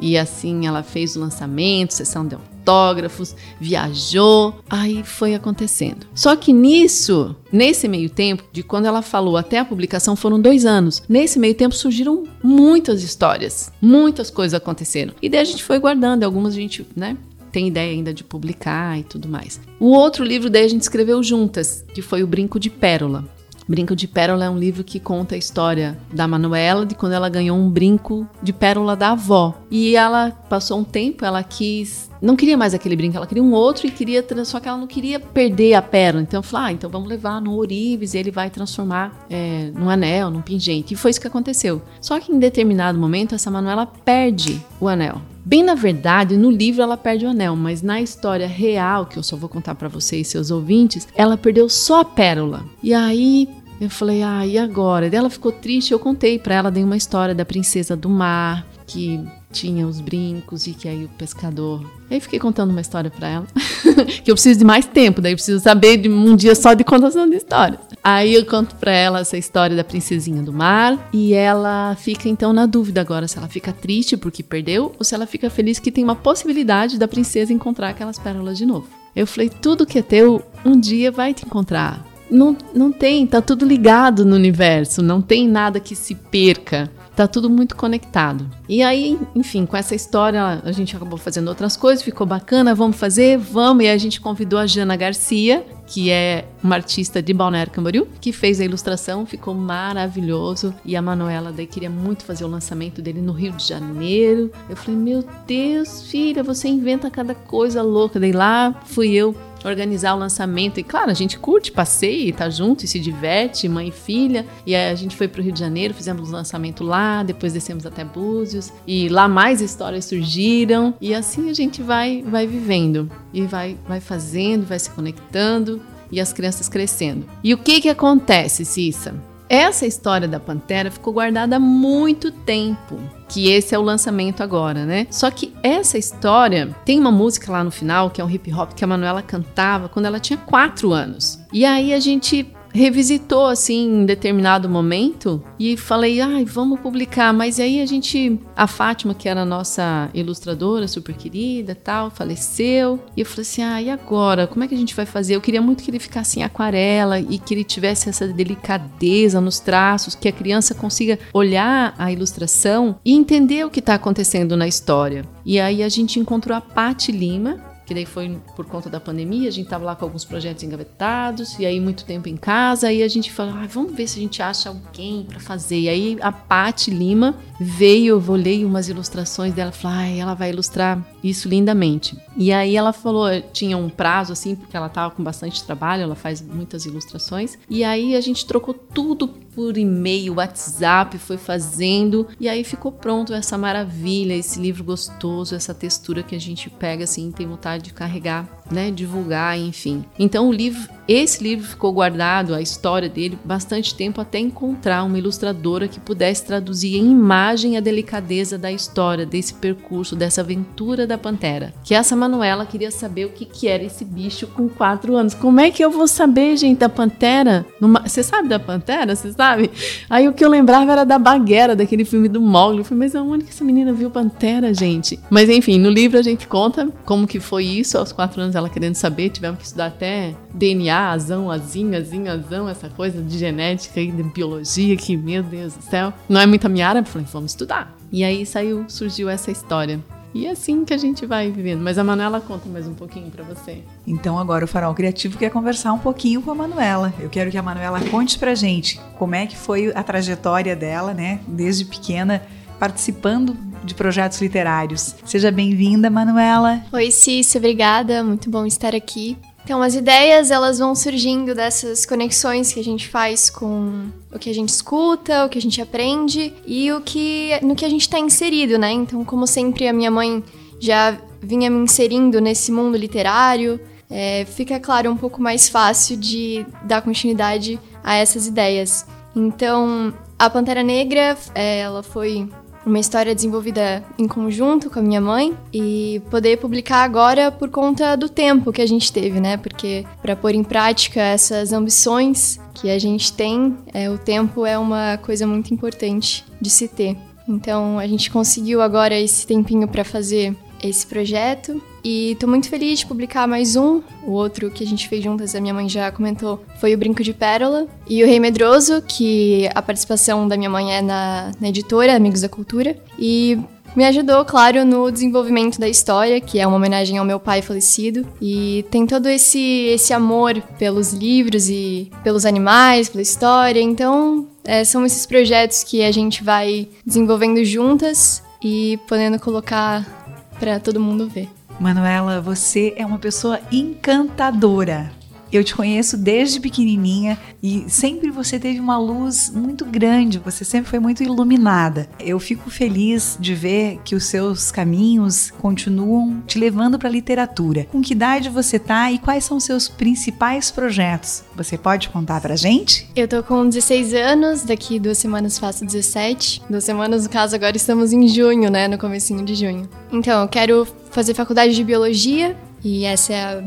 e 0.00 0.18
assim 0.18 0.66
ela 0.66 0.82
fez 0.82 1.14
o 1.14 1.20
lançamento, 1.20 1.92
sessão 1.92 2.26
de 2.26 2.34
autógrafos, 2.70 3.34
viajou, 3.60 4.54
aí 4.70 5.02
foi 5.02 5.34
acontecendo. 5.34 6.06
Só 6.14 6.36
que 6.36 6.52
nisso, 6.52 7.34
nesse 7.52 7.88
meio 7.88 8.08
tempo, 8.08 8.44
de 8.52 8.62
quando 8.62 8.86
ela 8.86 9.02
falou 9.02 9.36
até 9.36 9.58
a 9.58 9.64
publicação, 9.64 10.14
foram 10.14 10.40
dois 10.40 10.64
anos. 10.64 11.02
Nesse 11.08 11.38
meio 11.38 11.54
tempo 11.54 11.74
surgiram 11.74 12.24
muitas 12.42 13.02
histórias, 13.02 13.72
muitas 13.82 14.30
coisas 14.30 14.54
aconteceram. 14.54 15.12
E 15.20 15.28
daí 15.28 15.40
a 15.40 15.44
gente 15.44 15.64
foi 15.64 15.78
guardando, 15.78 16.22
algumas 16.22 16.54
a 16.54 16.56
gente, 16.56 16.86
né, 16.94 17.16
tem 17.50 17.66
ideia 17.66 17.92
ainda 17.92 18.14
de 18.14 18.22
publicar 18.22 18.98
e 18.98 19.02
tudo 19.02 19.28
mais. 19.28 19.60
O 19.80 19.90
outro 19.90 20.24
livro 20.24 20.48
daí 20.48 20.64
a 20.64 20.68
gente 20.68 20.82
escreveu 20.82 21.22
juntas, 21.22 21.84
que 21.92 22.00
foi 22.00 22.22
O 22.22 22.26
Brinco 22.26 22.60
de 22.60 22.70
Pérola. 22.70 23.24
Brinco 23.68 23.94
de 23.94 24.08
Pérola 24.08 24.46
é 24.46 24.50
um 24.50 24.58
livro 24.58 24.82
que 24.82 24.98
conta 24.98 25.36
a 25.36 25.38
história 25.38 25.96
da 26.12 26.26
Manuela, 26.26 26.84
de 26.84 26.96
quando 26.96 27.12
ela 27.12 27.28
ganhou 27.28 27.56
um 27.56 27.70
brinco 27.70 28.28
de 28.42 28.52
pérola 28.52 28.96
da 28.96 29.12
avó. 29.12 29.54
E 29.70 29.94
ela 29.94 30.32
passou 30.48 30.80
um 30.80 30.84
tempo, 30.84 31.24
ela 31.24 31.40
quis. 31.44 32.09
Não 32.20 32.36
queria 32.36 32.56
mais 32.56 32.74
aquele 32.74 32.96
brinco, 32.96 33.16
ela 33.16 33.26
queria 33.26 33.42
um 33.42 33.52
outro 33.52 33.86
e 33.86 33.90
queria. 33.90 34.24
Só 34.44 34.60
que 34.60 34.68
ela 34.68 34.78
não 34.78 34.86
queria 34.86 35.18
perder 35.18 35.74
a 35.74 35.82
pérola. 35.82 36.22
Então 36.22 36.38
eu 36.38 36.42
falei, 36.42 36.68
ah, 36.68 36.72
então 36.72 36.90
vamos 36.90 37.08
levar 37.08 37.40
no 37.40 37.56
Orives 37.56 38.14
e 38.14 38.18
ele 38.18 38.30
vai 38.30 38.50
transformar 38.50 39.26
é, 39.30 39.70
num 39.74 39.88
anel, 39.88 40.30
num 40.30 40.42
pingente. 40.42 40.94
E 40.94 40.96
foi 40.96 41.10
isso 41.10 41.20
que 41.20 41.26
aconteceu. 41.26 41.80
Só 42.00 42.18
que 42.20 42.32
em 42.32 42.38
determinado 42.38 42.98
momento, 42.98 43.34
essa 43.34 43.50
Manuela 43.50 43.86
perde 43.86 44.60
o 44.80 44.88
anel. 44.88 45.20
Bem 45.44 45.62
na 45.62 45.74
verdade, 45.74 46.36
no 46.36 46.50
livro 46.50 46.82
ela 46.82 46.96
perde 46.98 47.24
o 47.24 47.30
anel, 47.30 47.56
mas 47.56 47.80
na 47.80 48.00
história 48.00 48.46
real, 48.46 49.06
que 49.06 49.18
eu 49.18 49.22
só 49.22 49.36
vou 49.36 49.48
contar 49.48 49.74
para 49.74 49.88
vocês, 49.88 50.28
seus 50.28 50.50
ouvintes, 50.50 51.08
ela 51.14 51.36
perdeu 51.36 51.68
só 51.68 52.00
a 52.00 52.04
pérola. 52.04 52.62
E 52.82 52.92
aí 52.92 53.48
eu 53.80 53.88
falei, 53.88 54.22
ah, 54.22 54.46
e 54.46 54.58
agora? 54.58 55.08
E 55.08 55.16
ela 55.16 55.30
ficou 55.30 55.50
triste. 55.50 55.92
Eu 55.92 55.98
contei 55.98 56.38
para 56.38 56.54
ela, 56.54 56.70
dei 56.70 56.84
uma 56.84 56.96
história 56.96 57.34
da 57.34 57.46
princesa 57.46 57.96
do 57.96 58.10
mar, 58.10 58.66
que 58.86 59.18
tinha 59.52 59.86
os 59.86 60.00
brincos 60.00 60.66
e 60.66 60.72
que 60.72 60.88
aí 60.88 61.04
o 61.04 61.08
pescador. 61.08 61.84
Aí 62.10 62.20
fiquei 62.20 62.38
contando 62.38 62.70
uma 62.70 62.80
história 62.80 63.10
para 63.10 63.28
ela, 63.28 63.46
que 64.24 64.30
eu 64.30 64.34
preciso 64.34 64.58
de 64.58 64.64
mais 64.64 64.86
tempo, 64.86 65.20
daí 65.20 65.32
eu 65.32 65.36
preciso 65.36 65.62
saber 65.62 65.96
de 65.96 66.08
um 66.08 66.36
dia 66.36 66.54
só 66.54 66.74
de 66.74 66.84
contação 66.84 67.28
de 67.28 67.36
histórias. 67.36 67.80
Aí 68.02 68.34
eu 68.34 68.44
conto 68.46 68.74
para 68.76 68.92
ela 68.92 69.20
essa 69.20 69.36
história 69.36 69.76
da 69.76 69.84
princesinha 69.84 70.42
do 70.42 70.52
mar 70.52 71.10
e 71.12 71.34
ela 71.34 71.96
fica 71.96 72.28
então 72.28 72.52
na 72.52 72.66
dúvida 72.66 73.00
agora 73.00 73.28
se 73.28 73.36
ela 73.36 73.48
fica 73.48 73.72
triste 73.72 74.16
porque 74.16 74.42
perdeu 74.42 74.94
ou 74.98 75.04
se 75.04 75.14
ela 75.14 75.26
fica 75.26 75.50
feliz 75.50 75.78
que 75.78 75.92
tem 75.92 76.02
uma 76.02 76.16
possibilidade 76.16 76.98
da 76.98 77.06
princesa 77.06 77.52
encontrar 77.52 77.90
aquelas 77.90 78.18
pérolas 78.18 78.56
de 78.56 78.64
novo. 78.64 78.88
Eu 79.14 79.26
falei, 79.26 79.48
tudo 79.48 79.84
que 79.84 79.98
é 79.98 80.02
teu 80.02 80.42
um 80.64 80.78
dia 80.78 81.10
vai 81.10 81.34
te 81.34 81.44
encontrar 81.44 82.06
não, 82.30 82.56
não 82.72 82.92
tem, 82.92 83.26
tá 83.26 83.42
tudo 83.42 83.66
ligado 83.66 84.24
no 84.24 84.36
universo, 84.36 85.02
não 85.02 85.20
tem 85.20 85.48
nada 85.48 85.80
que 85.80 85.96
se 85.96 86.14
perca. 86.14 86.90
Tá 87.20 87.28
tudo 87.28 87.50
muito 87.50 87.76
conectado. 87.76 88.50
E 88.66 88.82
aí, 88.82 89.20
enfim, 89.34 89.66
com 89.66 89.76
essa 89.76 89.94
história, 89.94 90.62
a 90.64 90.72
gente 90.72 90.96
acabou 90.96 91.18
fazendo 91.18 91.48
outras 91.48 91.76
coisas, 91.76 92.02
ficou 92.02 92.26
bacana, 92.26 92.74
vamos 92.74 92.96
fazer, 92.96 93.36
vamos. 93.36 93.84
E 93.84 93.88
a 93.88 93.98
gente 93.98 94.18
convidou 94.18 94.58
a 94.58 94.66
Jana 94.66 94.96
Garcia, 94.96 95.62
que 95.86 96.10
é 96.10 96.46
uma 96.64 96.76
artista 96.76 97.20
de 97.20 97.34
Balneário 97.34 97.70
Camboriú, 97.70 98.08
que 98.22 98.32
fez 98.32 98.58
a 98.58 98.64
ilustração, 98.64 99.26
ficou 99.26 99.52
maravilhoso. 99.52 100.72
E 100.82 100.96
a 100.96 101.02
Manuela 101.02 101.52
daí 101.52 101.66
queria 101.66 101.90
muito 101.90 102.24
fazer 102.24 102.42
o 102.44 102.48
lançamento 102.48 103.02
dele 103.02 103.20
no 103.20 103.32
Rio 103.32 103.52
de 103.52 103.68
Janeiro. 103.68 104.50
Eu 104.70 104.76
falei, 104.76 104.98
meu 104.98 105.22
Deus, 105.46 106.04
filha, 106.10 106.42
você 106.42 106.68
inventa 106.68 107.10
cada 107.10 107.34
coisa 107.34 107.82
louca. 107.82 108.18
Daí 108.18 108.32
lá 108.32 108.74
fui 108.86 109.10
eu 109.10 109.36
organizar 109.64 110.14
o 110.14 110.18
lançamento. 110.18 110.80
E 110.80 110.82
claro, 110.82 111.10
a 111.10 111.14
gente 111.14 111.38
curte, 111.38 111.72
passeia, 111.72 112.32
tá 112.32 112.48
junto 112.48 112.84
e 112.84 112.88
se 112.88 112.98
diverte, 112.98 113.68
mãe 113.68 113.88
e 113.88 113.92
filha. 113.92 114.46
E 114.66 114.74
aí 114.74 114.90
a 114.90 114.94
gente 114.94 115.16
foi 115.16 115.28
pro 115.28 115.42
Rio 115.42 115.52
de 115.52 115.60
Janeiro, 115.60 115.94
fizemos 115.94 116.28
o 116.28 116.32
lançamento 116.32 116.84
lá, 116.84 117.22
depois 117.22 117.52
descemos 117.52 117.86
até 117.86 118.04
Búzios. 118.04 118.72
E 118.86 119.08
lá 119.08 119.28
mais 119.28 119.60
histórias 119.60 120.04
surgiram. 120.04 120.94
E 121.00 121.14
assim 121.14 121.50
a 121.50 121.54
gente 121.54 121.82
vai, 121.82 122.22
vai 122.22 122.46
vivendo. 122.46 123.10
E 123.32 123.42
vai, 123.42 123.76
vai 123.86 124.00
fazendo, 124.00 124.66
vai 124.66 124.78
se 124.78 124.90
conectando. 124.90 125.80
E 126.12 126.20
as 126.20 126.32
crianças 126.32 126.68
crescendo. 126.68 127.24
E 127.42 127.54
o 127.54 127.58
que 127.58 127.80
que 127.80 127.88
acontece, 127.88 128.64
Cissa? 128.64 129.29
Essa 129.50 129.84
história 129.84 130.28
da 130.28 130.38
Pantera 130.38 130.92
ficou 130.92 131.12
guardada 131.12 131.56
há 131.56 131.58
muito 131.58 132.30
tempo, 132.30 133.00
que 133.28 133.50
esse 133.50 133.74
é 133.74 133.78
o 133.80 133.82
lançamento 133.82 134.44
agora, 134.44 134.86
né? 134.86 135.08
Só 135.10 135.28
que 135.28 135.52
essa 135.60 135.98
história 135.98 136.72
tem 136.84 137.00
uma 137.00 137.10
música 137.10 137.50
lá 137.50 137.64
no 137.64 137.70
final, 137.72 138.10
que 138.10 138.20
é 138.20 138.24
um 138.24 138.30
hip 138.30 138.54
hop 138.54 138.74
que 138.74 138.84
a 138.84 138.86
Manuela 138.86 139.22
cantava 139.22 139.88
quando 139.88 140.06
ela 140.06 140.20
tinha 140.20 140.36
4 140.36 140.92
anos. 140.92 141.40
E 141.52 141.64
aí 141.64 141.92
a 141.92 141.98
gente 141.98 142.48
revisitou 142.72 143.46
assim 143.46 144.02
em 144.02 144.06
determinado 144.06 144.68
momento 144.68 145.42
e 145.58 145.76
falei, 145.76 146.20
ai, 146.20 146.44
vamos 146.44 146.80
publicar. 146.80 147.32
Mas 147.32 147.58
aí 147.60 147.80
a 147.80 147.86
gente, 147.86 148.38
a 148.56 148.66
Fátima, 148.66 149.14
que 149.14 149.28
era 149.28 149.42
a 149.42 149.44
nossa 149.44 150.08
ilustradora, 150.14 150.88
super 150.88 151.14
querida, 151.14 151.74
tal, 151.74 152.10
faleceu. 152.10 153.00
E 153.16 153.20
eu 153.20 153.26
falei 153.26 153.42
assim, 153.42 153.62
ah, 153.62 153.82
e 153.82 153.90
agora? 153.90 154.46
Como 154.46 154.64
é 154.64 154.68
que 154.68 154.74
a 154.74 154.78
gente 154.78 154.94
vai 154.94 155.06
fazer? 155.06 155.36
Eu 155.36 155.40
queria 155.40 155.62
muito 155.62 155.82
que 155.82 155.90
ele 155.90 155.98
ficasse 155.98 156.40
em 156.40 156.42
aquarela 156.42 157.18
e 157.18 157.38
que 157.38 157.54
ele 157.54 157.64
tivesse 157.64 158.08
essa 158.08 158.26
delicadeza 158.28 159.40
nos 159.40 159.60
traços, 159.60 160.14
que 160.14 160.28
a 160.28 160.32
criança 160.32 160.74
consiga 160.74 161.18
olhar 161.32 161.94
a 161.98 162.10
ilustração 162.10 162.96
e 163.04 163.14
entender 163.14 163.64
o 163.64 163.70
que 163.70 163.80
está 163.80 163.94
acontecendo 163.94 164.56
na 164.56 164.66
história. 164.66 165.24
E 165.44 165.58
aí 165.58 165.82
a 165.82 165.88
gente 165.88 166.18
encontrou 166.18 166.56
a 166.56 166.60
Patti 166.60 167.12
Lima, 167.12 167.69
que 167.90 167.94
daí 167.94 168.06
foi 168.06 168.38
por 168.54 168.66
conta 168.66 168.88
da 168.88 169.00
pandemia, 169.00 169.48
a 169.48 169.50
gente 169.50 169.68
tava 169.68 169.84
lá 169.84 169.96
com 169.96 170.04
alguns 170.04 170.24
projetos 170.24 170.62
engavetados, 170.62 171.58
e 171.58 171.66
aí 171.66 171.80
muito 171.80 172.04
tempo 172.04 172.28
em 172.28 172.36
casa, 172.36 172.86
aí 172.86 173.02
a 173.02 173.08
gente 173.08 173.32
falou, 173.32 173.52
ah, 173.54 173.66
vamos 173.68 173.96
ver 173.96 174.06
se 174.06 174.16
a 174.16 174.22
gente 174.22 174.40
acha 174.40 174.68
alguém 174.68 175.24
para 175.24 175.40
fazer. 175.40 175.80
E 175.80 175.88
aí 175.88 176.16
a 176.20 176.30
Pati 176.30 176.92
Lima 176.92 177.34
veio, 177.60 178.14
eu 178.14 178.32
olhei 178.32 178.64
umas 178.64 178.88
ilustrações 178.88 179.52
dela, 179.54 179.72
falou, 179.72 179.98
ah, 179.98 180.06
ela 180.06 180.34
vai 180.34 180.50
ilustrar 180.50 181.04
isso 181.20 181.48
lindamente. 181.48 182.16
E 182.36 182.52
aí 182.52 182.76
ela 182.76 182.92
falou, 182.92 183.28
tinha 183.52 183.76
um 183.76 183.90
prazo 183.90 184.34
assim, 184.34 184.54
porque 184.54 184.76
ela 184.76 184.88
tava 184.88 185.12
com 185.12 185.24
bastante 185.24 185.64
trabalho, 185.64 186.04
ela 186.04 186.14
faz 186.14 186.40
muitas 186.40 186.86
ilustrações, 186.86 187.58
e 187.68 187.82
aí 187.82 188.14
a 188.14 188.20
gente 188.20 188.46
trocou 188.46 188.72
tudo 188.72 189.34
por 189.54 189.76
e-mail, 189.76 190.34
WhatsApp, 190.34 191.18
foi 191.18 191.36
fazendo. 191.36 192.28
E 192.38 192.48
aí 192.48 192.64
ficou 192.64 192.92
pronto 192.92 193.34
essa 193.34 193.56
maravilha, 193.58 194.34
esse 194.34 194.60
livro 194.60 194.84
gostoso, 194.84 195.54
essa 195.54 195.74
textura 195.74 196.22
que 196.22 196.34
a 196.34 196.40
gente 196.40 196.70
pega 196.70 197.04
assim, 197.04 197.30
tem 197.30 197.46
vontade 197.46 197.84
de 197.84 197.92
carregar 197.92 198.59
né, 198.70 198.90
divulgar, 198.90 199.58
enfim. 199.58 200.04
Então 200.18 200.48
o 200.48 200.52
livro, 200.52 200.88
esse 201.08 201.42
livro 201.42 201.66
ficou 201.66 201.92
guardado, 201.92 202.54
a 202.54 202.62
história 202.62 203.08
dele, 203.08 203.38
bastante 203.44 203.94
tempo 203.94 204.20
até 204.20 204.38
encontrar 204.38 205.02
uma 205.04 205.18
ilustradora 205.18 205.88
que 205.88 205.98
pudesse 205.98 206.44
traduzir 206.44 206.96
em 206.96 207.10
imagem 207.10 207.76
a 207.76 207.80
delicadeza 207.80 208.56
da 208.56 208.70
história, 208.70 209.26
desse 209.26 209.54
percurso, 209.54 210.14
dessa 210.14 210.40
aventura 210.40 211.06
da 211.06 211.18
pantera. 211.18 211.74
Que 211.82 211.94
essa 211.94 212.14
Manuela 212.14 212.64
queria 212.64 212.90
saber 212.90 213.24
o 213.24 213.30
que, 213.30 213.44
que 213.44 213.66
era 213.66 213.82
esse 213.82 214.04
bicho 214.04 214.46
com 214.46 214.68
quatro 214.68 215.16
anos. 215.16 215.34
Como 215.34 215.58
é 215.60 215.70
que 215.70 215.84
eu 215.84 215.90
vou 215.90 216.06
saber, 216.06 216.56
gente, 216.56 216.78
da 216.78 216.88
pantera? 216.88 217.66
Você 218.04 218.22
sabe 218.22 218.48
da 218.48 218.58
pantera? 218.58 219.16
Você 219.16 219.32
sabe? 219.32 219.70
Aí 220.08 220.28
o 220.28 220.32
que 220.32 220.44
eu 220.44 220.48
lembrava 220.48 220.92
era 220.92 221.04
da 221.04 221.18
baguera, 221.18 221.74
daquele 221.74 222.04
filme 222.04 222.28
do 222.28 222.40
Mogli. 222.40 222.78
Eu 222.78 222.84
falei, 222.84 223.00
mas 223.00 223.16
aonde 223.16 223.44
que 223.44 223.50
essa 223.50 223.64
menina 223.64 223.92
viu 223.92 224.10
pantera, 224.10 224.72
gente? 224.72 225.18
Mas 225.28 225.48
enfim, 225.48 225.78
no 225.78 225.90
livro 225.90 226.18
a 226.18 226.22
gente 226.22 226.46
conta 226.46 226.88
como 227.04 227.26
que 227.26 227.40
foi 227.40 227.64
isso 227.64 227.98
aos 227.98 228.12
quatro 228.12 228.40
anos 228.40 228.54
ela 228.60 228.70
querendo 228.70 228.94
saber, 228.94 229.30
tivemos 229.30 229.58
que 229.58 229.64
estudar 229.64 229.86
até 229.86 230.34
DNA, 230.54 231.10
azão, 231.10 231.50
azinho, 231.50 231.96
azinho, 231.96 232.30
azão, 232.30 232.68
essa 232.68 232.88
coisa 232.88 233.20
de 233.22 233.36
genética 233.36 234.00
e 234.00 234.10
de 234.10 234.22
biologia, 234.22 234.96
que, 234.96 235.16
meu 235.16 235.42
Deus 235.42 235.74
do 235.74 235.82
céu, 235.82 236.12
não 236.28 236.40
é 236.40 236.46
muita 236.46 236.68
minha 236.68 236.88
área, 236.88 237.04
falei, 237.04 237.26
vamos 237.32 237.52
estudar. 237.52 237.96
E 238.12 238.22
aí 238.22 238.46
saiu, 238.46 238.84
surgiu 238.88 239.28
essa 239.28 239.50
história. 239.50 240.00
E 240.32 240.46
é 240.46 240.50
assim 240.50 240.84
que 240.84 240.94
a 240.94 240.96
gente 240.96 241.26
vai 241.26 241.50
vivendo. 241.50 241.80
Mas 241.80 241.98
a 241.98 242.04
Manuela 242.04 242.40
conta 242.40 242.68
mais 242.68 242.86
um 242.86 242.94
pouquinho 242.94 243.30
para 243.30 243.42
você. 243.42 243.82
Então 244.06 244.38
agora 244.38 244.64
o 244.64 244.68
Farol 244.68 244.94
Criativo 244.94 245.36
quer 245.36 245.50
conversar 245.50 245.92
um 245.92 245.98
pouquinho 245.98 246.40
com 246.40 246.52
a 246.52 246.54
Manuela. 246.54 247.12
Eu 247.18 247.28
quero 247.28 247.50
que 247.50 247.58
a 247.58 247.62
Manuela 247.62 248.00
conte 248.10 248.38
pra 248.38 248.54
gente 248.54 249.00
como 249.18 249.34
é 249.34 249.46
que 249.46 249.56
foi 249.56 249.92
a 249.92 250.02
trajetória 250.02 250.76
dela, 250.76 251.12
né, 251.12 251.40
desde 251.48 251.84
pequena, 251.84 252.42
participando 252.78 253.56
de 253.84 253.94
projetos 253.94 254.40
literários. 254.40 255.14
Seja 255.24 255.50
bem-vinda, 255.50 256.10
Manuela. 256.10 256.82
Oi, 256.92 257.10
Cícia, 257.10 257.58
obrigada. 257.58 258.22
Muito 258.22 258.50
bom 258.50 258.66
estar 258.66 258.94
aqui. 258.94 259.36
Então, 259.64 259.82
as 259.82 259.94
ideias, 259.94 260.50
elas 260.50 260.78
vão 260.78 260.94
surgindo 260.94 261.54
dessas 261.54 262.04
conexões 262.06 262.72
que 262.72 262.80
a 262.80 262.84
gente 262.84 263.08
faz 263.08 263.50
com 263.50 264.06
o 264.32 264.38
que 264.38 264.50
a 264.50 264.54
gente 264.54 264.70
escuta, 264.70 265.44
o 265.44 265.48
que 265.48 265.58
a 265.58 265.62
gente 265.62 265.80
aprende 265.80 266.52
e 266.66 266.90
o 266.92 267.00
que 267.00 267.50
no 267.62 267.76
que 267.76 267.84
a 267.84 267.88
gente 267.88 268.02
está 268.02 268.18
inserido, 268.18 268.78
né? 268.78 268.90
Então, 268.90 269.24
como 269.24 269.46
sempre, 269.46 269.86
a 269.86 269.92
minha 269.92 270.10
mãe 270.10 270.42
já 270.80 271.16
vinha 271.40 271.70
me 271.70 271.78
inserindo 271.78 272.40
nesse 272.40 272.72
mundo 272.72 272.96
literário, 272.96 273.78
é, 274.10 274.44
fica 274.44 274.80
claro 274.80 275.10
um 275.10 275.16
pouco 275.16 275.40
mais 275.40 275.68
fácil 275.68 276.16
de 276.16 276.66
dar 276.84 277.02
continuidade 277.02 277.78
a 278.02 278.16
essas 278.16 278.46
ideias. 278.46 279.06
Então, 279.36 280.12
a 280.38 280.50
Pantera 280.50 280.82
Negra, 280.82 281.36
ela 281.54 282.02
foi 282.02 282.48
uma 282.84 282.98
história 282.98 283.34
desenvolvida 283.34 284.02
em 284.18 284.26
conjunto 284.26 284.90
com 284.90 284.98
a 284.98 285.02
minha 285.02 285.20
mãe 285.20 285.56
e 285.72 286.22
poder 286.30 286.58
publicar 286.58 287.02
agora 287.02 287.50
por 287.50 287.68
conta 287.68 288.16
do 288.16 288.28
tempo 288.28 288.72
que 288.72 288.80
a 288.80 288.86
gente 288.86 289.12
teve, 289.12 289.40
né? 289.40 289.56
Porque 289.56 290.04
para 290.22 290.34
pôr 290.34 290.54
em 290.54 290.64
prática 290.64 291.20
essas 291.20 291.72
ambições 291.72 292.58
que 292.74 292.90
a 292.90 292.98
gente 292.98 293.32
tem, 293.32 293.76
é, 293.92 294.08
o 294.08 294.18
tempo 294.18 294.64
é 294.64 294.78
uma 294.78 295.18
coisa 295.18 295.46
muito 295.46 295.72
importante 295.74 296.44
de 296.60 296.70
se 296.70 296.88
ter. 296.88 297.16
Então 297.46 297.98
a 297.98 298.06
gente 298.06 298.30
conseguiu 298.30 298.80
agora 298.80 299.18
esse 299.18 299.46
tempinho 299.46 299.86
para 299.88 300.04
fazer 300.04 300.56
esse 300.82 301.06
projeto. 301.06 301.82
E 302.02 302.36
tô 302.40 302.46
muito 302.46 302.68
feliz 302.68 303.00
de 303.00 303.06
publicar 303.06 303.46
mais 303.46 303.76
um. 303.76 304.00
O 304.24 304.32
outro 304.32 304.70
que 304.70 304.82
a 304.82 304.86
gente 304.86 305.08
fez 305.08 305.22
juntas, 305.22 305.54
a 305.54 305.60
minha 305.60 305.74
mãe 305.74 305.88
já 305.88 306.10
comentou, 306.10 306.64
foi 306.80 306.94
o 306.94 306.98
Brinco 306.98 307.22
de 307.22 307.32
Pérola. 307.32 307.86
E 308.08 308.22
o 308.22 308.26
Rei 308.26 308.40
Medroso, 308.40 309.02
que 309.02 309.68
a 309.74 309.82
participação 309.82 310.48
da 310.48 310.56
minha 310.56 310.70
mãe 310.70 310.94
é 310.94 311.02
na, 311.02 311.52
na 311.60 311.68
editora 311.68 312.16
Amigos 312.16 312.40
da 312.40 312.48
Cultura. 312.48 312.96
E 313.18 313.58
me 313.94 314.04
ajudou, 314.04 314.44
claro, 314.44 314.84
no 314.84 315.10
desenvolvimento 315.10 315.80
da 315.80 315.88
história, 315.88 316.40
que 316.40 316.60
é 316.60 316.66
uma 316.66 316.76
homenagem 316.76 317.18
ao 317.18 317.24
meu 317.24 317.40
pai 317.40 317.60
falecido. 317.60 318.26
E 318.40 318.84
tem 318.90 319.06
todo 319.06 319.28
esse, 319.28 319.58
esse 319.58 320.12
amor 320.12 320.62
pelos 320.78 321.12
livros 321.12 321.68
e 321.68 322.10
pelos 322.22 322.46
animais, 322.46 323.08
pela 323.08 323.22
história. 323.22 323.80
Então, 323.80 324.46
é, 324.64 324.84
são 324.84 325.04
esses 325.04 325.26
projetos 325.26 325.82
que 325.82 326.02
a 326.02 326.12
gente 326.12 326.44
vai 326.44 326.88
desenvolvendo 327.04 327.64
juntas 327.64 328.42
e 328.62 328.98
podendo 329.08 329.38
colocar 329.40 330.19
para 330.60 330.78
todo 330.78 331.00
mundo 331.00 331.26
ver. 331.26 331.48
Manuela, 331.80 332.42
você 332.42 332.92
é 332.96 333.06
uma 333.06 333.18
pessoa 333.18 333.58
encantadora. 333.72 335.10
Eu 335.52 335.64
te 335.64 335.74
conheço 335.74 336.16
desde 336.16 336.60
pequenininha 336.60 337.38
e 337.62 337.84
sempre 337.88 338.30
você 338.30 338.58
teve 338.58 338.78
uma 338.78 338.96
luz 338.96 339.50
muito 339.52 339.84
grande, 339.84 340.38
você 340.38 340.64
sempre 340.64 340.88
foi 340.88 341.00
muito 341.00 341.22
iluminada. 341.22 342.08
Eu 342.20 342.38
fico 342.38 342.70
feliz 342.70 343.36
de 343.40 343.54
ver 343.54 344.00
que 344.04 344.14
os 344.14 344.24
seus 344.24 344.70
caminhos 344.70 345.50
continuam 345.58 346.40
te 346.46 346.58
levando 346.58 346.98
para 346.98 347.08
a 347.08 347.12
literatura. 347.12 347.86
Com 347.90 348.00
que 348.00 348.12
idade 348.12 348.48
você 348.48 348.78
tá 348.78 349.10
e 349.10 349.18
quais 349.18 349.44
são 349.44 349.56
os 349.56 349.64
seus 349.64 349.88
principais 349.88 350.70
projetos? 350.70 351.42
Você 351.56 351.76
pode 351.76 352.08
contar 352.10 352.40
pra 352.40 352.54
gente? 352.54 353.10
Eu 353.16 353.26
tô 353.26 353.42
com 353.42 353.68
16 353.68 354.14
anos, 354.14 354.62
daqui 354.62 355.00
duas 355.00 355.18
semanas 355.18 355.58
faço 355.58 355.84
17. 355.84 356.62
Duas 356.70 356.84
semanas, 356.84 357.24
no 357.24 357.30
caso, 357.30 357.56
agora 357.56 357.76
estamos 357.76 358.12
em 358.12 358.28
junho, 358.28 358.70
né? 358.70 358.86
No 358.86 358.98
comecinho 358.98 359.44
de 359.44 359.54
junho. 359.54 359.88
Então, 360.12 360.42
eu 360.42 360.48
quero 360.48 360.86
fazer 361.10 361.34
faculdade 361.34 361.74
de 361.74 361.82
biologia 361.82 362.56
e 362.82 363.04
essa 363.04 363.32
é 363.32 363.42
a 363.44 363.62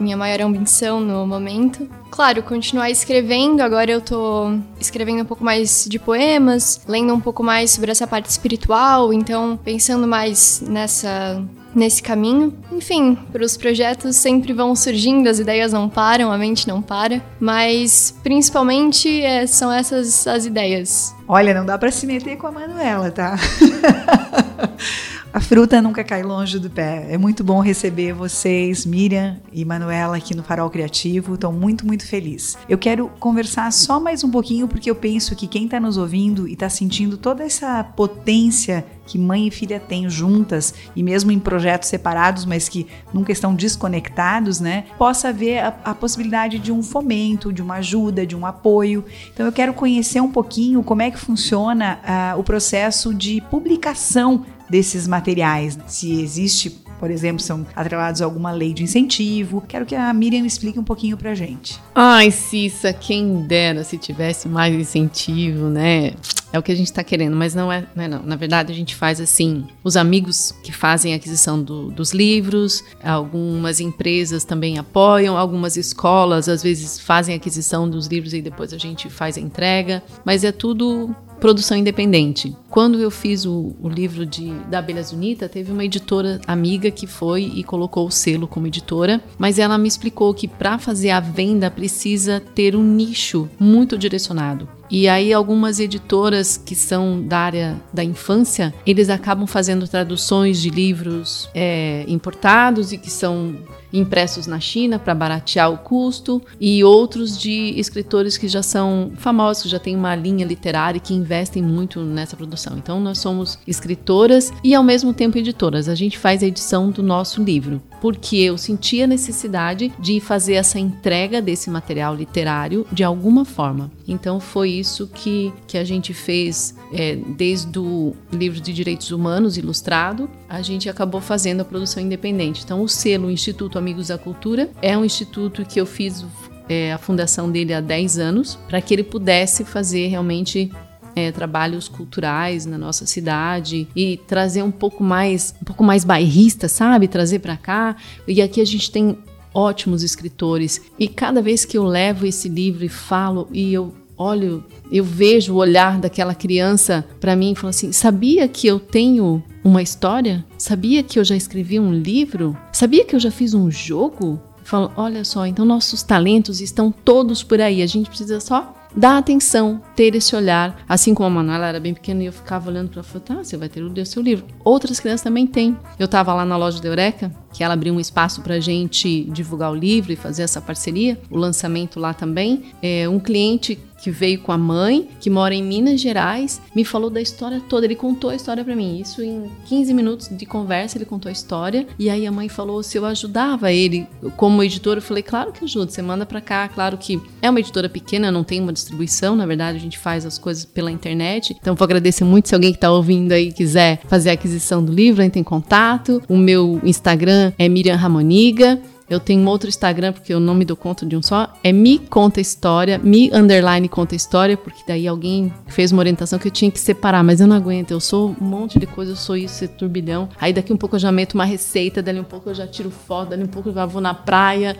minha 0.00 0.16
maior 0.16 0.40
ambição 0.40 1.00
no 1.00 1.26
momento. 1.26 1.88
Claro, 2.10 2.42
continuar 2.42 2.90
escrevendo. 2.90 3.60
Agora 3.60 3.90
eu 3.90 4.00
tô 4.00 4.54
escrevendo 4.80 5.22
um 5.22 5.24
pouco 5.24 5.44
mais 5.44 5.86
de 5.88 5.98
poemas, 5.98 6.80
lendo 6.86 7.12
um 7.14 7.20
pouco 7.20 7.42
mais 7.42 7.70
sobre 7.70 7.90
essa 7.90 8.06
parte 8.06 8.26
espiritual, 8.26 9.12
então 9.12 9.58
pensando 9.64 10.06
mais 10.06 10.62
nessa 10.66 11.42
nesse 11.74 12.02
caminho. 12.02 12.52
Enfim, 12.70 13.16
para 13.32 13.44
os 13.44 13.56
projetos 13.56 14.16
sempre 14.16 14.52
vão 14.52 14.76
surgindo, 14.76 15.28
as 15.28 15.38
ideias 15.38 15.72
não 15.72 15.88
param, 15.88 16.30
a 16.30 16.38
mente 16.38 16.68
não 16.68 16.82
para, 16.82 17.22
mas 17.40 18.14
principalmente 18.22 19.22
é, 19.22 19.46
são 19.46 19.72
essas 19.72 20.26
as 20.26 20.44
ideias. 20.44 21.14
Olha, 21.26 21.54
não 21.54 21.64
dá 21.64 21.78
para 21.78 21.90
se 21.90 22.06
meter 22.06 22.36
com 22.36 22.46
a 22.46 22.52
Manuela, 22.52 23.10
tá? 23.10 23.36
Fruta 25.42 25.82
nunca 25.82 26.02
cai 26.02 26.22
longe 26.22 26.58
do 26.58 26.70
pé. 26.70 27.06
É 27.10 27.18
muito 27.18 27.44
bom 27.44 27.60
receber 27.60 28.14
vocês, 28.14 28.86
Miriam 28.86 29.38
e 29.52 29.64
Manuela, 29.64 30.16
aqui 30.16 30.34
no 30.34 30.42
Farol 30.42 30.70
Criativo. 30.70 31.34
Estou 31.34 31.52
muito, 31.52 31.86
muito 31.86 32.06
feliz. 32.06 32.56
Eu 32.68 32.78
quero 32.78 33.08
conversar 33.18 33.70
só 33.72 34.00
mais 34.00 34.24
um 34.24 34.30
pouquinho, 34.30 34.66
porque 34.66 34.90
eu 34.90 34.94
penso 34.94 35.36
que 35.36 35.46
quem 35.46 35.66
está 35.66 35.78
nos 35.78 35.98
ouvindo 35.98 36.48
e 36.48 36.54
está 36.54 36.70
sentindo 36.70 37.18
toda 37.18 37.42
essa 37.44 37.84
potência 37.84 38.84
que 39.06 39.18
mãe 39.18 39.48
e 39.48 39.50
filha 39.50 39.80
têm 39.80 40.08
juntas 40.08 40.72
e 40.94 41.02
mesmo 41.02 41.32
em 41.32 41.38
projetos 41.38 41.88
separados, 41.88 42.44
mas 42.44 42.68
que 42.68 42.86
nunca 43.12 43.32
estão 43.32 43.54
desconectados, 43.54 44.60
né? 44.60 44.84
Possa 44.96 45.32
ver 45.32 45.58
a, 45.58 45.68
a 45.84 45.94
possibilidade 45.94 46.58
de 46.58 46.72
um 46.72 46.82
fomento, 46.82 47.52
de 47.52 47.60
uma 47.60 47.74
ajuda, 47.74 48.26
de 48.26 48.36
um 48.36 48.46
apoio. 48.46 49.04
Então 49.32 49.44
eu 49.44 49.52
quero 49.52 49.74
conhecer 49.74 50.20
um 50.20 50.30
pouquinho 50.30 50.82
como 50.82 51.02
é 51.02 51.10
que 51.10 51.18
funciona 51.18 51.98
uh, 52.34 52.38
o 52.38 52.44
processo 52.44 53.12
de 53.12 53.40
publicação 53.50 54.46
desses 54.72 55.06
materiais. 55.06 55.78
Se 55.86 56.22
existe, 56.22 56.70
por 56.98 57.10
exemplo, 57.10 57.42
são 57.42 57.66
atrelados 57.76 58.22
a 58.22 58.24
alguma 58.24 58.50
lei 58.50 58.72
de 58.72 58.82
incentivo. 58.82 59.62
Quero 59.68 59.84
que 59.84 59.94
a 59.94 60.10
Miriam 60.14 60.46
explique 60.46 60.78
um 60.78 60.82
pouquinho 60.82 61.14
pra 61.14 61.34
gente. 61.34 61.78
Ai, 61.94 62.30
Cissa, 62.30 62.90
quem 62.90 63.42
dera 63.42 63.84
se 63.84 63.98
tivesse 63.98 64.48
mais 64.48 64.74
incentivo, 64.74 65.68
né? 65.68 66.14
É 66.50 66.58
o 66.58 66.62
que 66.62 66.72
a 66.72 66.74
gente 66.74 66.86
está 66.86 67.04
querendo, 67.04 67.36
mas 67.36 67.54
não 67.54 67.70
é, 67.70 67.86
não 67.94 68.04
é, 68.04 68.08
não. 68.08 68.22
Na 68.22 68.36
verdade, 68.36 68.72
a 68.72 68.74
gente 68.74 68.96
faz 68.96 69.20
assim: 69.20 69.66
os 69.84 69.94
amigos 69.94 70.54
que 70.62 70.72
fazem 70.72 71.12
a 71.12 71.16
aquisição 71.16 71.62
do, 71.62 71.90
dos 71.90 72.12
livros, 72.12 72.82
algumas 73.04 73.78
empresas 73.78 74.42
também 74.42 74.78
apoiam, 74.78 75.36
algumas 75.36 75.76
escolas 75.76 76.48
às 76.48 76.62
vezes 76.62 76.98
fazem 76.98 77.34
a 77.34 77.36
aquisição 77.36 77.88
dos 77.88 78.06
livros 78.06 78.32
e 78.32 78.40
depois 78.40 78.72
a 78.72 78.78
gente 78.78 79.10
faz 79.10 79.36
a 79.36 79.40
entrega, 79.40 80.02
mas 80.24 80.44
é 80.44 80.52
tudo 80.52 81.14
produção 81.42 81.76
independente. 81.76 82.56
Quando 82.70 83.00
eu 83.00 83.10
fiz 83.10 83.44
o, 83.44 83.74
o 83.82 83.88
livro 83.88 84.24
de, 84.24 84.52
da 84.70 84.78
Abelha 84.78 85.02
Zunita, 85.02 85.48
teve 85.48 85.72
uma 85.72 85.84
editora 85.84 86.40
amiga 86.46 86.88
que 86.88 87.04
foi 87.04 87.50
e 87.56 87.64
colocou 87.64 88.06
o 88.06 88.12
selo 88.12 88.46
como 88.46 88.68
editora, 88.68 89.20
mas 89.36 89.58
ela 89.58 89.76
me 89.76 89.88
explicou 89.88 90.32
que 90.32 90.46
para 90.46 90.78
fazer 90.78 91.10
a 91.10 91.18
venda 91.18 91.68
precisa 91.68 92.38
ter 92.38 92.76
um 92.76 92.84
nicho 92.84 93.50
muito 93.58 93.98
direcionado. 93.98 94.68
E 94.88 95.08
aí 95.08 95.32
algumas 95.32 95.80
editoras 95.80 96.56
que 96.56 96.76
são 96.76 97.20
da 97.20 97.38
área 97.38 97.82
da 97.92 98.04
infância, 98.04 98.72
eles 98.86 99.10
acabam 99.10 99.46
fazendo 99.46 99.88
traduções 99.88 100.62
de 100.62 100.70
livros 100.70 101.48
é, 101.52 102.04
importados 102.06 102.92
e 102.92 102.98
que 102.98 103.10
são 103.10 103.56
impressos 103.92 104.46
na 104.46 104.58
China 104.58 104.98
para 104.98 105.14
baratear 105.14 105.70
o 105.70 105.78
custo, 105.78 106.42
e 106.60 106.82
outros 106.82 107.38
de 107.38 107.74
escritores 107.78 108.36
que 108.36 108.48
já 108.48 108.62
são 108.62 109.12
famosos, 109.16 109.64
que 109.64 109.68
já 109.68 109.78
têm 109.78 109.96
uma 109.96 110.14
linha 110.14 110.46
literária 110.46 110.98
e 110.98 111.00
que 111.00 111.14
investem 111.14 111.62
muito 111.62 112.00
nessa 112.00 112.36
produção. 112.36 112.76
Então 112.78 113.00
nós 113.00 113.18
somos 113.18 113.58
escritoras 113.66 114.52
e 114.62 114.74
ao 114.74 114.82
mesmo 114.82 115.12
tempo 115.12 115.38
editoras. 115.38 115.88
A 115.88 115.94
gente 115.94 116.18
faz 116.18 116.42
a 116.42 116.46
edição 116.46 116.90
do 116.90 117.02
nosso 117.02 117.42
livro 117.42 117.82
porque 118.02 118.36
eu 118.38 118.58
senti 118.58 119.00
a 119.00 119.06
necessidade 119.06 119.92
de 119.96 120.18
fazer 120.18 120.54
essa 120.54 120.76
entrega 120.76 121.40
desse 121.40 121.70
material 121.70 122.16
literário 122.16 122.84
de 122.90 123.04
alguma 123.04 123.44
forma. 123.44 123.92
Então 124.08 124.40
foi 124.40 124.70
isso 124.70 125.06
que, 125.06 125.52
que 125.68 125.78
a 125.78 125.84
gente 125.84 126.12
fez 126.12 126.74
é, 126.92 127.14
desde 127.14 127.78
o 127.78 128.12
livro 128.32 128.60
de 128.60 128.72
direitos 128.72 129.12
humanos 129.12 129.56
ilustrado, 129.56 130.28
a 130.48 130.60
gente 130.62 130.88
acabou 130.88 131.20
fazendo 131.20 131.60
a 131.60 131.64
produção 131.64 132.02
independente. 132.02 132.64
Então 132.64 132.82
o 132.82 132.88
selo 132.88 133.30
Instituto 133.30 133.78
Amigos 133.78 134.08
da 134.08 134.18
Cultura 134.18 134.68
é 134.82 134.98
um 134.98 135.04
instituto 135.04 135.64
que 135.64 135.80
eu 135.80 135.86
fiz 135.86 136.24
é, 136.68 136.92
a 136.92 136.98
fundação 136.98 137.48
dele 137.48 137.72
há 137.72 137.80
10 137.80 138.18
anos, 138.18 138.58
para 138.66 138.80
que 138.80 138.92
ele 138.92 139.04
pudesse 139.04 139.64
fazer 139.64 140.08
realmente 140.08 140.72
é, 141.14 141.30
trabalhos 141.32 141.88
culturais 141.88 142.66
na 142.66 142.78
nossa 142.78 143.06
cidade 143.06 143.88
e 143.94 144.16
trazer 144.26 144.62
um 144.62 144.70
pouco 144.70 145.02
mais, 145.02 145.54
um 145.60 145.64
pouco 145.64 145.84
mais 145.84 146.04
bairrista, 146.04 146.68
sabe? 146.68 147.08
Trazer 147.08 147.38
para 147.38 147.56
cá. 147.56 147.96
E 148.26 148.40
aqui 148.40 148.60
a 148.60 148.64
gente 148.64 148.90
tem 148.90 149.16
ótimos 149.54 150.02
escritores 150.02 150.80
e 150.98 151.06
cada 151.06 151.42
vez 151.42 151.64
que 151.64 151.76
eu 151.76 151.84
levo 151.84 152.24
esse 152.24 152.48
livro 152.48 152.84
e 152.84 152.88
falo 152.88 153.48
e 153.52 153.72
eu 153.72 153.94
olho, 154.16 154.64
eu 154.90 155.04
vejo 155.04 155.54
o 155.54 155.56
olhar 155.56 155.98
daquela 155.98 156.34
criança 156.34 157.04
para 157.20 157.34
mim 157.34 157.52
e 157.52 157.54
falo 157.54 157.70
assim: 157.70 157.92
sabia 157.92 158.46
que 158.48 158.66
eu 158.66 158.78
tenho 158.78 159.42
uma 159.64 159.82
história? 159.82 160.44
Sabia 160.56 161.02
que 161.02 161.18
eu 161.18 161.24
já 161.24 161.36
escrevi 161.36 161.78
um 161.78 161.92
livro? 161.92 162.56
Sabia 162.72 163.04
que 163.04 163.14
eu 163.14 163.20
já 163.20 163.30
fiz 163.30 163.54
um 163.54 163.70
jogo? 163.70 164.40
Falo, 164.64 164.92
olha 164.96 165.24
só, 165.24 165.44
então 165.44 165.64
nossos 165.64 166.02
talentos 166.02 166.60
estão 166.60 166.92
todos 166.92 167.42
por 167.42 167.60
aí. 167.60 167.82
A 167.82 167.86
gente 167.86 168.08
precisa 168.08 168.38
só 168.38 168.72
dar 168.94 169.18
atenção, 169.18 169.80
ter 169.96 170.14
esse 170.14 170.34
olhar. 170.34 170.82
Assim 170.88 171.14
como 171.14 171.28
a 171.28 171.30
Manuela 171.30 171.66
era 171.66 171.80
bem 171.80 171.94
pequena 171.94 172.22
e 172.22 172.26
eu 172.26 172.32
ficava 172.32 172.70
olhando 172.70 172.90
para 172.90 173.00
ela 173.00 173.06
e 173.06 173.10
falei, 173.10 173.26
tá, 173.26 173.44
você 173.44 173.56
vai 173.56 173.68
ter 173.68 173.82
o 173.82 174.06
seu 174.06 174.22
livro. 174.22 174.44
Outras 174.64 175.00
crianças 175.00 175.22
também 175.22 175.46
têm. 175.46 175.76
Eu 175.98 176.06
estava 176.06 176.34
lá 176.34 176.44
na 176.44 176.56
loja 176.56 176.80
da 176.80 176.88
Eureka, 176.88 177.32
que 177.52 177.62
ela 177.62 177.74
abriu 177.74 177.94
um 177.94 178.00
espaço 178.00 178.40
para 178.42 178.54
a 178.54 178.60
gente 178.60 179.24
divulgar 179.24 179.70
o 179.70 179.74
livro 179.74 180.12
e 180.12 180.16
fazer 180.16 180.42
essa 180.42 180.60
parceria, 180.60 181.20
o 181.30 181.36
lançamento 181.36 182.00
lá 182.00 182.14
também. 182.14 182.64
É, 182.82 183.08
um 183.08 183.18
cliente 183.18 183.78
que 184.02 184.10
veio 184.10 184.40
com 184.40 184.50
a 184.50 184.58
mãe, 184.58 185.08
que 185.20 185.30
mora 185.30 185.54
em 185.54 185.62
Minas 185.62 186.00
Gerais, 186.00 186.60
me 186.74 186.84
falou 186.84 187.08
da 187.08 187.20
história 187.20 187.62
toda. 187.68 187.86
Ele 187.86 187.94
contou 187.94 188.30
a 188.30 188.34
história 188.34 188.64
para 188.64 188.74
mim. 188.74 189.00
Isso 189.00 189.22
em 189.22 189.44
15 189.66 189.94
minutos 189.94 190.28
de 190.28 190.44
conversa, 190.44 190.98
ele 190.98 191.04
contou 191.04 191.28
a 191.28 191.32
história. 191.32 191.86
E 191.98 192.10
aí 192.10 192.26
a 192.26 192.32
mãe 192.32 192.48
falou 192.48 192.82
se 192.82 192.98
eu 192.98 193.06
ajudava 193.06 193.70
ele 193.70 194.06
como 194.36 194.62
editora. 194.62 194.98
Eu 194.98 195.02
falei, 195.02 195.22
claro 195.22 195.52
que 195.52 195.64
ajudo, 195.64 195.92
você 195.92 196.02
manda 196.02 196.26
para 196.26 196.40
cá. 196.40 196.68
Claro 196.68 196.98
que 196.98 197.20
é 197.40 197.48
uma 197.48 197.60
editora 197.60 197.88
pequena, 197.88 198.32
não 198.32 198.42
tem 198.42 198.60
uma 198.60 198.72
distribuição. 198.72 199.36
Na 199.36 199.46
verdade, 199.46 199.78
a 199.78 199.80
gente 199.80 199.98
faz 199.98 200.26
as 200.26 200.36
coisas 200.36 200.64
pela 200.64 200.90
internet. 200.90 201.56
Então, 201.60 201.76
vou 201.76 201.84
agradecer 201.84 202.24
muito 202.24 202.48
se 202.48 202.54
alguém 202.56 202.72
que 202.72 202.78
tá 202.78 202.90
ouvindo 202.90 203.30
aí 203.30 203.52
quiser 203.52 204.00
fazer 204.08 204.30
a 204.30 204.32
aquisição 204.32 204.84
do 204.84 204.92
livro, 204.92 205.22
entre 205.22 205.40
em 205.40 205.44
contato. 205.44 206.20
O 206.28 206.36
meu 206.36 206.80
Instagram 206.82 207.52
é 207.56 207.68
Miriam 207.68 207.94
Ramoniga. 207.94 208.80
Eu 209.08 209.20
tenho 209.20 209.46
outro 209.48 209.68
Instagram, 209.68 210.12
porque 210.12 210.32
eu 210.32 210.40
não 210.40 210.54
me 210.54 210.64
dou 210.64 210.76
conta 210.76 211.04
de 211.04 211.16
um 211.16 211.22
só. 211.22 211.52
É 211.62 211.72
Me 211.72 211.98
Conta 211.98 212.40
História, 212.40 212.98
Me 212.98 213.30
Underline 213.32 213.88
Conta 213.88 214.14
História, 214.14 214.56
porque 214.56 214.82
daí 214.86 215.06
alguém 215.06 215.52
fez 215.66 215.92
uma 215.92 216.00
orientação 216.00 216.38
que 216.38 216.48
eu 216.48 216.52
tinha 216.52 216.70
que 216.70 216.80
separar, 216.80 217.22
mas 217.22 217.40
eu 217.40 217.46
não 217.46 217.56
aguento. 217.56 217.90
Eu 217.90 218.00
sou 218.00 218.34
um 218.40 218.44
monte 218.44 218.78
de 218.78 218.86
coisa, 218.86 219.12
eu 219.12 219.16
sou 219.16 219.36
isso, 219.36 219.64
esse 219.64 219.68
turbilhão. 219.68 220.28
Aí 220.40 220.52
daqui 220.52 220.72
um 220.72 220.76
pouco 220.76 220.96
eu 220.96 221.00
já 221.00 221.12
meto 221.12 221.34
uma 221.34 221.44
receita, 221.44 222.02
dali 222.02 222.20
um 222.20 222.24
pouco 222.24 222.50
eu 222.50 222.54
já 222.54 222.66
tiro 222.66 222.90
foto, 222.90 223.30
dali 223.30 223.42
um 223.42 223.48
pouco 223.48 223.68
eu 223.68 223.74
já 223.74 223.86
vou 223.86 224.00
na 224.00 224.14
praia, 224.14 224.76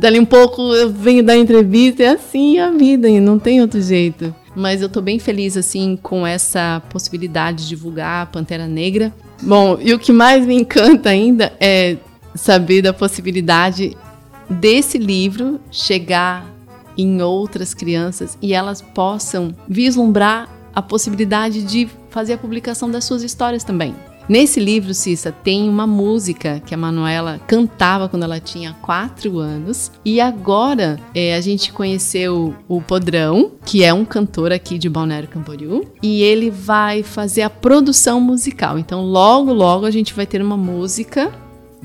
dali 0.00 0.18
um 0.18 0.24
pouco 0.24 0.74
eu 0.74 0.90
venho 0.90 1.22
dar 1.22 1.36
entrevista. 1.36 2.02
É 2.02 2.08
assim 2.08 2.58
a 2.58 2.70
vida, 2.70 3.08
e 3.08 3.20
não 3.20 3.38
tem 3.38 3.60
outro 3.60 3.80
jeito. 3.80 4.34
mas 4.56 4.80
eu 4.80 4.88
tô 4.88 5.02
bem 5.02 5.18
feliz 5.18 5.56
assim 5.56 5.98
com 6.02 6.26
essa 6.26 6.82
possibilidade 6.90 7.64
de 7.64 7.68
divulgar 7.68 8.22
a 8.22 8.26
Pantera 8.26 8.66
Negra. 8.66 9.12
Bom, 9.42 9.78
e 9.80 9.92
o 9.92 9.98
que 9.98 10.12
mais 10.12 10.46
me 10.46 10.54
encanta 10.54 11.10
ainda 11.10 11.52
é 11.60 11.98
saber 12.36 12.82
da 12.82 12.92
possibilidade 12.92 13.96
desse 14.48 14.98
livro 14.98 15.60
chegar 15.70 16.46
em 16.96 17.20
outras 17.20 17.74
crianças 17.74 18.38
e 18.40 18.54
elas 18.54 18.80
possam 18.80 19.54
vislumbrar 19.68 20.48
a 20.74 20.82
possibilidade 20.82 21.62
de 21.62 21.88
fazer 22.10 22.34
a 22.34 22.38
publicação 22.38 22.90
das 22.90 23.04
suas 23.04 23.22
histórias 23.22 23.64
também. 23.64 23.94
Nesse 24.28 24.58
livro, 24.58 24.92
Cissa, 24.92 25.30
tem 25.30 25.68
uma 25.68 25.86
música 25.86 26.60
que 26.66 26.74
a 26.74 26.76
Manuela 26.76 27.40
cantava 27.46 28.08
quando 28.08 28.24
ela 28.24 28.40
tinha 28.40 28.74
4 28.82 29.38
anos. 29.38 29.92
E 30.04 30.20
agora 30.20 30.98
é, 31.14 31.36
a 31.36 31.40
gente 31.40 31.72
conheceu 31.72 32.52
o 32.66 32.82
Podrão, 32.82 33.52
que 33.64 33.84
é 33.84 33.94
um 33.94 34.04
cantor 34.04 34.52
aqui 34.52 34.78
de 34.78 34.88
Balneário 34.88 35.28
Camboriú. 35.28 35.84
E 36.02 36.22
ele 36.22 36.50
vai 36.50 37.04
fazer 37.04 37.42
a 37.42 37.50
produção 37.50 38.20
musical. 38.20 38.80
Então, 38.80 39.04
logo, 39.04 39.52
logo 39.52 39.86
a 39.86 39.92
gente 39.92 40.12
vai 40.12 40.26
ter 40.26 40.42
uma 40.42 40.56
música 40.56 41.32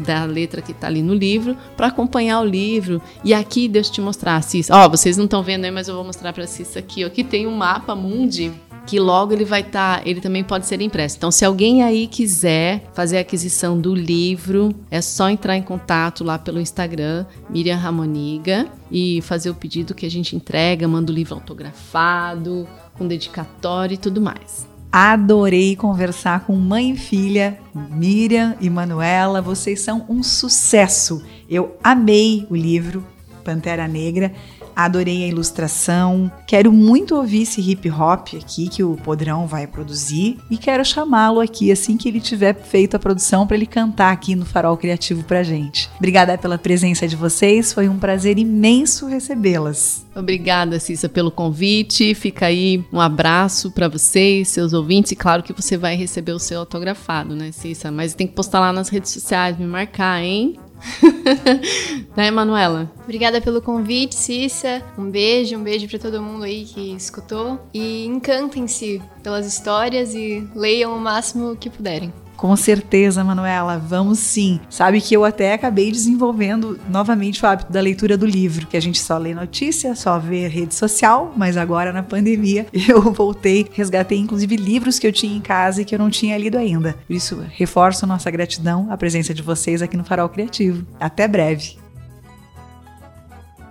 da 0.02 0.26
letra 0.26 0.62
que 0.62 0.72
está 0.72 0.88
ali 0.88 1.02
no 1.02 1.14
livro 1.14 1.56
para 1.78 1.88
acompanhar 1.88 2.42
o 2.42 2.46
livro. 2.46 3.02
E 3.24 3.34
aqui 3.34 3.68
deixa 3.68 3.90
eu 3.90 3.94
te 3.94 4.02
mostrar, 4.02 4.42
Cissa. 4.42 4.76
Ó, 4.76 4.90
vocês 4.90 5.18
não 5.18 5.26
estão 5.26 5.44
vendo 5.44 5.66
aí, 5.66 5.72
mas 5.72 5.88
eu 5.88 5.96
vou 5.96 6.04
mostrar 6.04 6.34
para 6.34 6.48
Cissa 6.48 6.80
aqui. 6.80 7.04
Aqui 7.04 7.24
tem 7.24 7.48
um 7.48 7.56
mapa 7.56 7.96
mundi 7.96 8.52
que 8.86 9.00
logo 9.00 9.34
ele 9.34 9.46
vai 9.46 9.62
estar, 9.62 10.00
tá, 10.00 10.10
ele 10.10 10.20
também 10.20 10.44
pode 10.44 10.66
ser 10.66 10.82
impresso. 10.82 11.18
Então, 11.18 11.32
se 11.32 11.46
alguém 11.46 11.84
aí 11.84 12.08
quiser 12.08 12.90
fazer 12.94 13.18
a 13.18 13.22
aquisição 13.22 13.80
do 13.80 13.94
livro, 13.94 14.74
é 14.90 15.02
só 15.02 15.30
entrar 15.30 15.56
em 15.56 15.62
contato 15.62 16.24
lá 16.24 16.38
pelo 16.38 16.60
Instagram, 16.60 17.26
Miriam 17.50 17.78
Ramoniga, 17.78 18.68
e 18.92 19.22
fazer 19.22 19.50
o 19.50 19.56
pedido 19.56 19.94
que 19.94 20.06
a 20.06 20.12
gente 20.12 20.36
entrega, 20.36 20.88
manda 20.88 21.12
o 21.12 21.16
livro 21.16 21.36
autografado, 21.36 22.68
com 22.98 23.08
dedicatório 23.08 23.94
e 23.94 23.98
tudo 23.98 24.20
mais. 24.20 24.71
Adorei 24.92 25.74
conversar 25.78 26.42
com 26.42 26.54
mãe 26.58 26.92
e 26.92 26.98
filha, 26.98 27.58
Miriam 27.74 28.58
e 28.60 28.70
Manuela. 28.70 29.42
Vocês 29.42 29.80
são 29.80 30.06
um 30.10 30.22
sucesso. 30.22 31.24
Eu 31.50 31.78
amei 31.82 32.46
o 32.50 32.56
livro 32.58 33.02
Pantera 33.42 33.88
Negra 33.88 34.34
Adorei 34.76 35.24
a 35.24 35.28
ilustração. 35.28 36.32
Quero 36.48 36.72
muito 36.72 37.16
ouvir 37.16 37.44
esse 37.44 37.62
hip 37.62 37.90
hop 37.90 38.30
aqui 38.36 38.68
que 38.68 38.84
o 38.84 38.96
Podrão 38.98 39.48
vai 39.48 39.68
produzir 39.68 40.38
e 40.50 40.58
quero 40.58 40.84
chamá-lo 40.86 41.40
aqui 41.40 41.72
assim 41.72 41.98
que 41.98 42.08
ele 42.08 42.20
tiver 42.20 42.56
feito 42.56 42.96
a 42.96 43.00
produção 43.00 43.46
para 43.46 43.56
ele 43.56 43.66
cantar 43.66 44.12
aqui 44.12 44.36
no 44.36 44.46
Farol 44.46 44.78
Criativo 44.78 45.24
pra 45.24 45.44
gente. 45.44 45.90
Obrigada 45.98 46.38
pela 46.38 46.58
presença 46.58 47.08
de 47.08 47.16
vocês, 47.16 47.74
foi 47.74 47.88
um 47.88 47.98
prazer 47.98 48.38
imenso 48.38 49.08
recebê-las. 49.08 50.06
Obrigada, 50.16 50.80
Cissa, 50.80 51.08
pelo 51.08 51.32
convite. 51.32 52.14
Fica 52.14 52.48
aí 52.48 52.84
um 52.92 53.00
abraço 53.00 53.72
para 53.72 53.88
vocês, 53.88 54.50
seus 54.50 54.74
ouvintes, 54.74 55.12
e 55.14 55.16
claro 55.16 55.42
que 55.42 55.54
você 55.54 55.78
vai 55.78 55.96
receber 55.96 56.34
o 56.34 56.40
seu 56.40 56.60
autografado, 56.60 57.36
né, 57.36 57.52
Cissa? 57.52 57.92
Mas 57.92 58.14
tem 58.14 58.28
que 58.28 58.34
postar 58.34 58.60
lá 58.60 58.74
nas 58.74 58.90
redes 58.90 59.12
sociais, 59.12 59.58
me 59.58 59.66
marcar, 59.66 60.22
hein? 60.22 60.58
né, 62.16 62.32
Manuela? 62.32 62.92
Obrigada 63.04 63.42
pelo 63.42 63.62
convite, 63.62 64.16
Cissa. 64.16 64.82
Um 64.98 65.10
beijo, 65.10 65.58
um 65.58 65.64
beijo 65.64 65.88
para 65.88 66.00
todo 66.00 66.22
mundo 66.22 66.44
aí 66.44 66.66
que 66.66 66.94
escutou. 66.94 67.60
E 67.74 68.06
encantem-se 68.06 69.02
pelas 69.24 69.46
histórias 69.46 70.14
e 70.14 70.48
leiam 70.56 70.96
o 70.96 71.00
máximo 71.00 71.56
que 71.56 71.70
puderem. 71.70 72.14
Com 72.42 72.56
certeza, 72.56 73.24
Manuela, 73.24 73.78
vamos 73.78 74.18
sim. 74.18 74.60
Sabe 74.68 75.00
que 75.00 75.14
eu 75.14 75.24
até 75.24 75.54
acabei 75.54 75.92
desenvolvendo 75.92 76.80
novamente 76.90 77.46
o 77.46 77.48
hábito 77.48 77.72
da 77.72 77.80
leitura 77.80 78.18
do 78.18 78.26
livro, 78.26 78.66
que 78.66 78.76
a 78.76 78.80
gente 78.80 79.00
só 79.00 79.16
lê 79.16 79.32
notícia, 79.32 79.94
só 79.94 80.18
vê 80.18 80.48
rede 80.48 80.74
social, 80.74 81.32
mas 81.38 81.56
agora 81.56 81.94
na 81.94 82.02
pandemia 82.02 82.66
eu 82.74 83.00
voltei, 83.14 83.70
resgatei 83.72 84.18
inclusive 84.18 84.56
livros 84.56 84.98
que 84.98 85.06
eu 85.06 85.14
tinha 85.14 85.38
em 85.38 85.40
casa 85.40 85.84
e 85.84 85.86
que 85.86 85.94
eu 85.94 86.00
não 86.00 86.10
tinha 86.10 86.36
lido 86.36 86.58
ainda. 86.58 86.96
Por 87.06 87.14
isso, 87.14 87.46
reforço 87.52 88.08
nossa 88.08 88.32
gratidão 88.32 88.88
à 88.90 88.98
presença 88.98 89.36
de 89.36 89.44
vocês 89.44 89.84
aqui 89.84 89.96
no 89.96 90.04
Farol 90.04 90.28
Criativo. 90.28 90.84
Até 91.00 91.28
breve. 91.28 91.78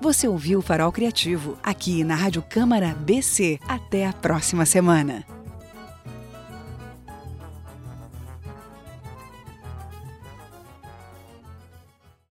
Você 0.01 0.29
ouviu 0.29 0.61
o 0.61 0.63
Farol 0.63 0.93
Criativo 0.93 1.59
aqui 1.61 2.05
na 2.05 2.15
Rádio 2.15 2.41
Câmara 2.49 2.95
BC. 3.01 3.59
Até 3.67 4.07
a 4.07 4.13
próxima 4.13 4.65
semana. 4.65 5.39